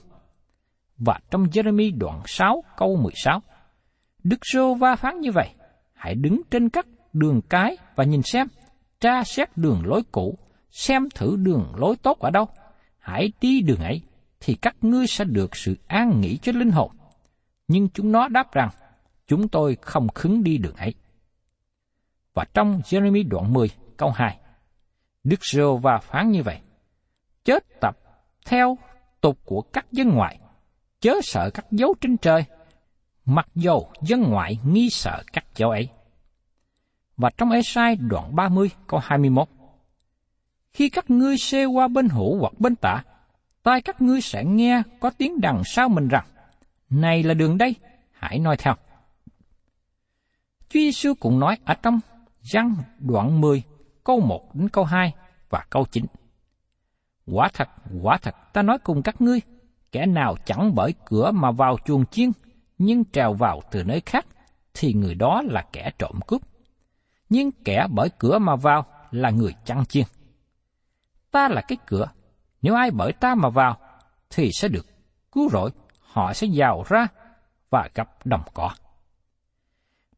Và 0.98 1.18
trong 1.30 1.44
Jeremy 1.44 1.98
đoạn 1.98 2.22
6 2.26 2.64
câu 2.76 2.96
16, 2.96 3.42
Đức 4.24 4.46
giê 4.52 4.74
va 4.80 4.96
phán 4.96 5.20
như 5.20 5.32
vậy, 5.32 5.48
hãy 5.92 6.14
đứng 6.14 6.40
trên 6.50 6.68
các 6.68 6.86
đường 7.12 7.40
cái 7.48 7.76
và 7.96 8.04
nhìn 8.04 8.22
xem, 8.22 8.46
tra 9.00 9.24
xét 9.24 9.56
đường 9.56 9.82
lối 9.84 10.02
cũ, 10.12 10.38
xem 10.70 11.08
thử 11.14 11.36
đường 11.36 11.72
lối 11.76 11.96
tốt 11.96 12.18
ở 12.18 12.30
đâu. 12.30 12.48
Hãy 12.98 13.32
đi 13.40 13.60
đường 13.60 13.80
ấy, 13.80 14.02
thì 14.40 14.54
các 14.54 14.76
ngươi 14.80 15.06
sẽ 15.06 15.24
được 15.24 15.56
sự 15.56 15.76
an 15.86 16.20
nghỉ 16.20 16.36
cho 16.36 16.52
linh 16.52 16.70
hồn. 16.70 16.90
Nhưng 17.68 17.88
chúng 17.88 18.12
nó 18.12 18.28
đáp 18.28 18.52
rằng, 18.52 18.68
chúng 19.26 19.48
tôi 19.48 19.76
không 19.80 20.08
khứng 20.08 20.44
đi 20.44 20.58
đường 20.58 20.76
ấy. 20.76 20.94
Và 22.40 22.46
trong 22.54 22.80
Jeremy 22.84 23.28
đoạn 23.28 23.52
10 23.52 23.70
câu 23.96 24.10
2, 24.10 24.38
Đức 25.24 25.44
giê 25.52 25.62
va 25.82 25.98
phán 25.98 26.30
như 26.30 26.42
vậy, 26.42 26.58
chết 27.44 27.80
tập 27.80 27.98
theo 28.46 28.78
tục 29.20 29.38
của 29.44 29.62
các 29.62 29.86
dân 29.92 30.08
ngoại, 30.08 30.38
chớ 31.00 31.14
sợ 31.22 31.50
các 31.54 31.66
dấu 31.70 31.94
trên 32.00 32.16
trời, 32.16 32.44
mặc 33.24 33.46
dầu 33.54 33.92
dân 34.02 34.22
ngoại 34.22 34.58
nghi 34.64 34.90
sợ 34.90 35.22
các 35.32 35.44
dấu 35.56 35.70
ấy. 35.70 35.88
Và 37.16 37.30
trong 37.36 37.50
Esai 37.50 37.96
đoạn 37.96 38.36
30 38.36 38.70
câu 38.86 39.00
21, 39.02 39.48
Khi 40.72 40.88
các 40.88 41.10
ngươi 41.10 41.38
xê 41.38 41.64
qua 41.64 41.88
bên 41.88 42.08
hữu 42.08 42.38
hoặc 42.38 42.52
bên 42.58 42.76
tả, 42.76 43.04
tai 43.62 43.82
các 43.82 44.02
ngươi 44.02 44.20
sẽ 44.20 44.44
nghe 44.44 44.82
có 45.00 45.10
tiếng 45.10 45.40
đằng 45.40 45.62
sau 45.64 45.88
mình 45.88 46.08
rằng, 46.08 46.26
Này 46.90 47.22
là 47.22 47.34
đường 47.34 47.58
đây, 47.58 47.74
hãy 48.12 48.38
nói 48.38 48.56
theo. 48.56 48.74
Chúa 50.68 50.80
Giêsu 50.80 51.14
cũng 51.20 51.40
nói 51.40 51.58
ở 51.64 51.74
trong 51.74 52.00
Giăng 52.40 52.76
đoạn 52.98 53.40
10, 53.40 53.62
câu 54.04 54.20
1 54.20 54.54
đến 54.54 54.68
câu 54.68 54.84
2 54.84 55.14
và 55.50 55.64
câu 55.70 55.86
9. 55.90 56.06
Quả 57.26 57.48
thật, 57.54 57.68
quả 58.02 58.18
thật, 58.22 58.34
ta 58.52 58.62
nói 58.62 58.78
cùng 58.84 59.02
các 59.02 59.20
ngươi, 59.20 59.40
kẻ 59.92 60.06
nào 60.06 60.36
chẳng 60.44 60.74
bởi 60.74 60.94
cửa 61.06 61.30
mà 61.30 61.50
vào 61.50 61.76
chuồng 61.84 62.06
chiên, 62.06 62.30
nhưng 62.78 63.04
trèo 63.04 63.34
vào 63.34 63.60
từ 63.70 63.84
nơi 63.84 64.00
khác, 64.00 64.26
thì 64.74 64.92
người 64.92 65.14
đó 65.14 65.42
là 65.44 65.64
kẻ 65.72 65.90
trộm 65.98 66.20
cướp. 66.26 66.42
Nhưng 67.28 67.50
kẻ 67.64 67.86
bởi 67.90 68.08
cửa 68.18 68.38
mà 68.38 68.56
vào 68.56 68.86
là 69.10 69.30
người 69.30 69.54
chăn 69.64 69.84
chiên. 69.84 70.04
Ta 71.30 71.48
là 71.48 71.60
cái 71.60 71.78
cửa, 71.86 72.08
nếu 72.62 72.74
ai 72.74 72.90
bởi 72.90 73.12
ta 73.12 73.34
mà 73.34 73.48
vào, 73.48 73.78
thì 74.30 74.50
sẽ 74.52 74.68
được 74.68 74.86
cứu 75.32 75.48
rỗi, 75.50 75.70
họ 76.00 76.32
sẽ 76.32 76.46
giàu 76.46 76.84
ra 76.88 77.06
và 77.70 77.88
gặp 77.94 78.26
đồng 78.26 78.42
cỏ. 78.54 78.70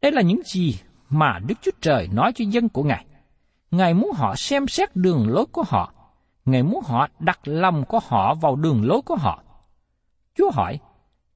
Đây 0.00 0.12
là 0.12 0.22
những 0.22 0.40
gì 0.44 0.78
mà 1.12 1.38
Đức 1.46 1.55
Chúa 1.62 1.70
Trời 1.81 2.09
nói 2.12 2.33
cho 2.35 2.44
dân 2.48 2.68
của 2.68 2.83
Ngài. 2.83 3.07
Ngài 3.70 3.94
muốn 3.94 4.12
họ 4.14 4.35
xem 4.37 4.68
xét 4.68 4.96
đường 4.96 5.29
lối 5.29 5.46
của 5.46 5.62
họ. 5.66 5.92
Ngài 6.44 6.62
muốn 6.62 6.85
họ 6.87 7.09
đặt 7.18 7.40
lòng 7.44 7.85
của 7.88 8.01
họ 8.03 8.35
vào 8.35 8.57
đường 8.57 8.85
lối 8.85 9.03
của 9.03 9.16
họ. 9.16 9.42
Chúa 10.35 10.51
hỏi, 10.51 10.79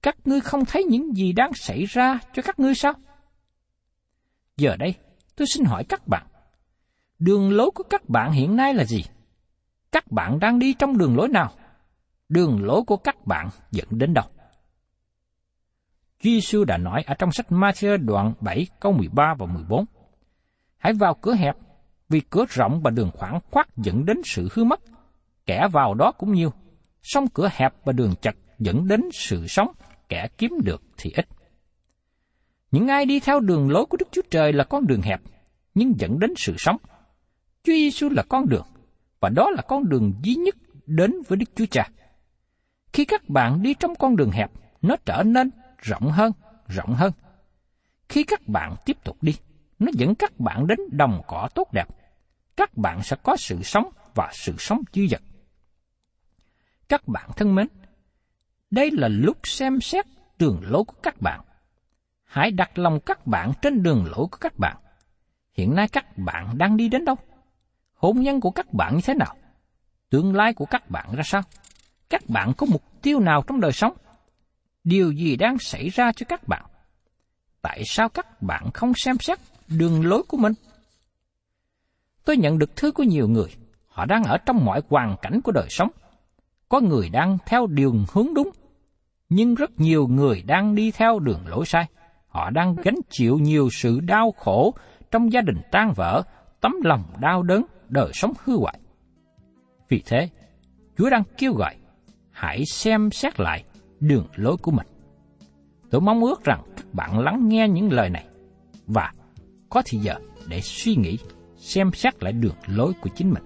các 0.03 0.17
ngươi 0.25 0.41
không 0.41 0.65
thấy 0.65 0.85
những 0.85 1.17
gì 1.17 1.33
đang 1.33 1.55
xảy 1.55 1.85
ra 1.85 2.19
cho 2.35 2.43
các 2.43 2.61
ngươi 2.61 2.75
sao? 2.75 2.93
Giờ 4.57 4.77
đây, 4.77 4.95
tôi 5.37 5.47
xin 5.47 5.65
hỏi 5.65 5.85
các 5.85 6.09
bạn, 6.09 6.27
đường 7.19 7.51
lối 7.51 7.71
của 7.71 7.85
các 7.91 8.09
bạn 8.09 8.33
hiện 8.33 8.57
nay 8.57 8.75
là 8.75 8.85
gì? 8.85 9.05
Các 9.93 10.12
bạn 10.12 10.39
đang 10.41 10.59
đi 10.59 10.75
trong 10.75 10.99
đường 10.99 11.17
lối 11.17 11.29
nào? 11.29 11.53
Đường 12.29 12.65
lối 12.65 12.83
của 12.83 12.97
các 12.97 13.27
bạn 13.27 13.49
dẫn 13.71 13.89
đến 13.91 14.15
đâu? 14.15 14.25
Giêsu 16.27 16.65
đã 16.65 16.77
nói 16.77 17.03
ở 17.07 17.15
trong 17.15 17.33
sách 17.33 17.47
Matthew 17.51 18.05
đoạn 18.05 18.35
7 18.41 18.67
câu 18.81 18.93
13 18.93 19.35
và 19.39 19.47
14. 19.47 19.85
Hãy 20.77 20.93
vào 20.93 21.15
cửa 21.15 21.35
hẹp, 21.35 21.57
vì 22.09 22.21
cửa 22.21 22.45
rộng 22.49 22.81
và 22.83 22.91
đường 22.91 23.11
khoảng 23.15 23.41
khoát 23.51 23.77
dẫn 23.77 24.05
đến 24.05 24.21
sự 24.25 24.49
hư 24.53 24.65
mất. 24.65 24.81
Kẻ 25.47 25.69
vào 25.73 25.95
đó 25.95 26.12
cũng 26.12 26.33
nhiều, 26.33 26.53
song 27.03 27.29
cửa 27.35 27.49
hẹp 27.53 27.75
và 27.85 27.93
đường 27.93 28.15
chật 28.23 28.35
dẫn 28.59 28.89
đến 28.89 29.01
sự 29.12 29.47
sống, 29.47 29.69
kẻ 30.09 30.29
kiếm 30.39 30.51
được 30.65 30.83
thì 30.99 31.12
ít. 31.17 31.27
Những 32.71 32.89
ai 32.89 33.07
đi 33.07 33.21
theo 33.21 33.41
đường 33.41 33.71
lối 33.71 33.87
của 33.87 33.97
Đức 33.97 34.09
Chúa 34.12 34.23
Trời 34.31 34.53
là 34.53 34.65
con 34.65 34.87
đường 34.87 35.03
hẹp, 35.03 35.21
nhưng 35.75 35.93
dẫn 35.99 36.19
đến 36.19 36.35
sự 36.37 36.55
sống. 36.59 36.77
Chúa 37.65 37.73
Giêsu 37.73 38.09
là 38.09 38.23
con 38.29 38.49
đường, 38.49 38.67
và 39.21 39.29
đó 39.29 39.51
là 39.51 39.62
con 39.62 39.89
đường 39.89 40.12
duy 40.23 40.35
nhất 40.35 40.55
đến 40.87 41.12
với 41.29 41.37
Đức 41.37 41.51
Chúa 41.57 41.67
Cha. 41.71 41.89
Khi 42.93 43.05
các 43.05 43.29
bạn 43.29 43.62
đi 43.62 43.75
trong 43.75 43.95
con 43.95 44.17
đường 44.17 44.31
hẹp, 44.31 44.51
nó 44.83 44.97
trở 45.05 45.23
nên 45.23 45.51
rộng 45.87 46.11
hơn, 46.11 46.33
rộng 46.66 46.94
hơn. 46.94 47.12
Khi 48.09 48.25
các 48.25 48.49
bạn 48.49 48.75
tiếp 48.85 48.96
tục 49.05 49.16
đi, 49.20 49.37
nó 49.79 49.90
dẫn 49.94 50.14
các 50.14 50.40
bạn 50.40 50.66
đến 50.66 50.79
đồng 50.90 51.22
cỏ 51.27 51.49
tốt 51.55 51.72
đẹp. 51.72 51.88
Các 52.57 52.77
bạn 52.77 53.03
sẽ 53.03 53.16
có 53.22 53.37
sự 53.37 53.62
sống 53.62 53.90
và 54.14 54.31
sự 54.33 54.55
sống 54.59 54.81
dư 54.92 55.07
dật. 55.11 55.22
Các 56.88 57.09
bạn 57.09 57.31
thân 57.37 57.55
mến, 57.55 57.66
đây 58.70 58.90
là 58.92 59.09
lúc 59.09 59.37
xem 59.42 59.81
xét 59.81 60.07
đường 60.38 60.61
lối 60.62 60.85
của 60.85 60.96
các 61.03 61.20
bạn. 61.20 61.40
Hãy 62.25 62.51
đặt 62.51 62.79
lòng 62.79 63.01
các 63.07 63.27
bạn 63.27 63.53
trên 63.62 63.83
đường 63.83 64.05
lối 64.05 64.27
của 64.31 64.38
các 64.40 64.59
bạn. 64.59 64.77
Hiện 65.53 65.75
nay 65.75 65.88
các 65.88 66.18
bạn 66.18 66.59
đang 66.59 66.77
đi 66.77 66.88
đến 66.88 67.05
đâu? 67.05 67.16
Hôn 67.94 68.20
nhân 68.20 68.40
của 68.40 68.51
các 68.51 68.72
bạn 68.72 68.94
như 68.94 69.01
thế 69.05 69.14
nào? 69.14 69.37
Tương 70.11 70.35
lai 70.35 70.55
của 70.55 70.64
các 70.64 70.90
bạn 70.90 71.16
ra 71.16 71.22
sao? 71.22 71.42
Các 72.11 72.22
bạn 72.29 72.53
có 72.57 72.66
mục 72.70 72.83
tiêu 73.03 73.20
nào 73.20 73.42
trong 73.46 73.61
đời 73.61 73.72
sống? 73.72 73.96
Điều 74.87 75.12
gì 75.12 75.37
đang 75.37 75.59
xảy 75.59 75.88
ra 75.88 76.12
cho 76.16 76.27
các 76.29 76.49
bạn? 76.49 76.64
Tại 77.62 77.83
sao 77.87 78.09
các 78.09 78.42
bạn 78.42 78.70
không 78.75 78.92
xem 78.94 79.16
xét 79.18 79.38
đường 79.68 80.07
lối 80.07 80.22
của 80.29 80.37
mình? 80.37 80.53
Tôi 82.25 82.37
nhận 82.37 82.59
được 82.59 82.77
thư 82.77 82.92
của 82.92 83.03
nhiều 83.03 83.29
người. 83.29 83.49
Họ 83.88 84.05
đang 84.05 84.25
ở 84.25 84.38
trong 84.46 84.64
mọi 84.64 84.81
hoàn 84.88 85.16
cảnh 85.22 85.40
của 85.44 85.53
đời 85.53 85.66
sống. 85.70 85.88
Có 86.68 86.81
người 86.81 87.09
đang 87.09 87.38
theo 87.46 87.66
đường 87.66 88.05
hướng 88.12 88.35
đúng, 88.35 88.51
nhưng 89.29 89.55
rất 89.55 89.70
nhiều 89.81 90.07
người 90.07 90.42
đang 90.42 90.75
đi 90.75 90.90
theo 90.90 91.18
đường 91.18 91.46
lối 91.46 91.66
sai. 91.66 91.87
Họ 92.29 92.51
đang 92.51 92.77
gánh 92.85 92.99
chịu 93.11 93.38
nhiều 93.38 93.68
sự 93.72 94.01
đau 94.01 94.33
khổ 94.37 94.75
trong 95.11 95.33
gia 95.33 95.40
đình 95.40 95.61
tan 95.70 95.92
vỡ, 95.96 96.22
tấm 96.61 96.72
lòng 96.85 97.05
đau 97.20 97.42
đớn, 97.42 97.64
đời 97.88 98.11
sống 98.14 98.33
hư 98.44 98.57
hoại. 98.57 98.79
Vì 99.88 100.03
thế, 100.07 100.29
Chúa 100.99 101.11
đang 101.11 101.22
kêu 101.38 101.53
gọi, 101.53 101.77
hãy 102.31 102.64
xem 102.66 103.11
xét 103.11 103.40
lại 103.40 103.64
đường 104.01 104.27
lối 104.37 104.57
của 104.57 104.71
mình. 104.71 104.87
Tôi 105.91 106.01
mong 106.01 106.25
ước 106.25 106.45
rằng 106.45 106.63
các 106.77 106.95
bạn 106.95 107.19
lắng 107.19 107.49
nghe 107.49 107.69
những 107.69 107.93
lời 107.93 108.11
này 108.11 108.27
và 108.87 109.13
có 109.71 109.83
thời 109.87 110.01
giờ 110.01 110.15
để 110.49 110.61
suy 110.61 110.97
nghĩ, 110.97 111.19
xem 111.57 111.91
xét 111.93 112.23
lại 112.23 112.33
đường 112.33 112.55
lối 112.67 112.93
của 113.03 113.11
chính 113.15 113.31
mình. 113.31 113.43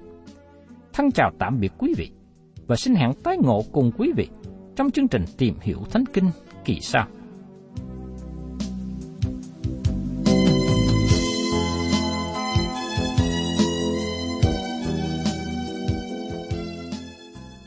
Thân 0.92 1.10
chào 1.10 1.30
tạm 1.38 1.60
biệt 1.60 1.72
quý 1.78 1.94
vị 1.96 2.10
và 2.66 2.76
xin 2.76 2.94
hẹn 2.94 3.12
tái 3.24 3.36
ngộ 3.42 3.62
cùng 3.72 3.90
quý 3.98 4.12
vị 4.16 4.28
trong 4.76 4.90
chương 4.90 5.08
trình 5.08 5.24
tìm 5.38 5.54
hiểu 5.60 5.78
Thánh 5.90 6.04
Kinh 6.12 6.30
kỳ 6.64 6.80
sau. 6.80 7.06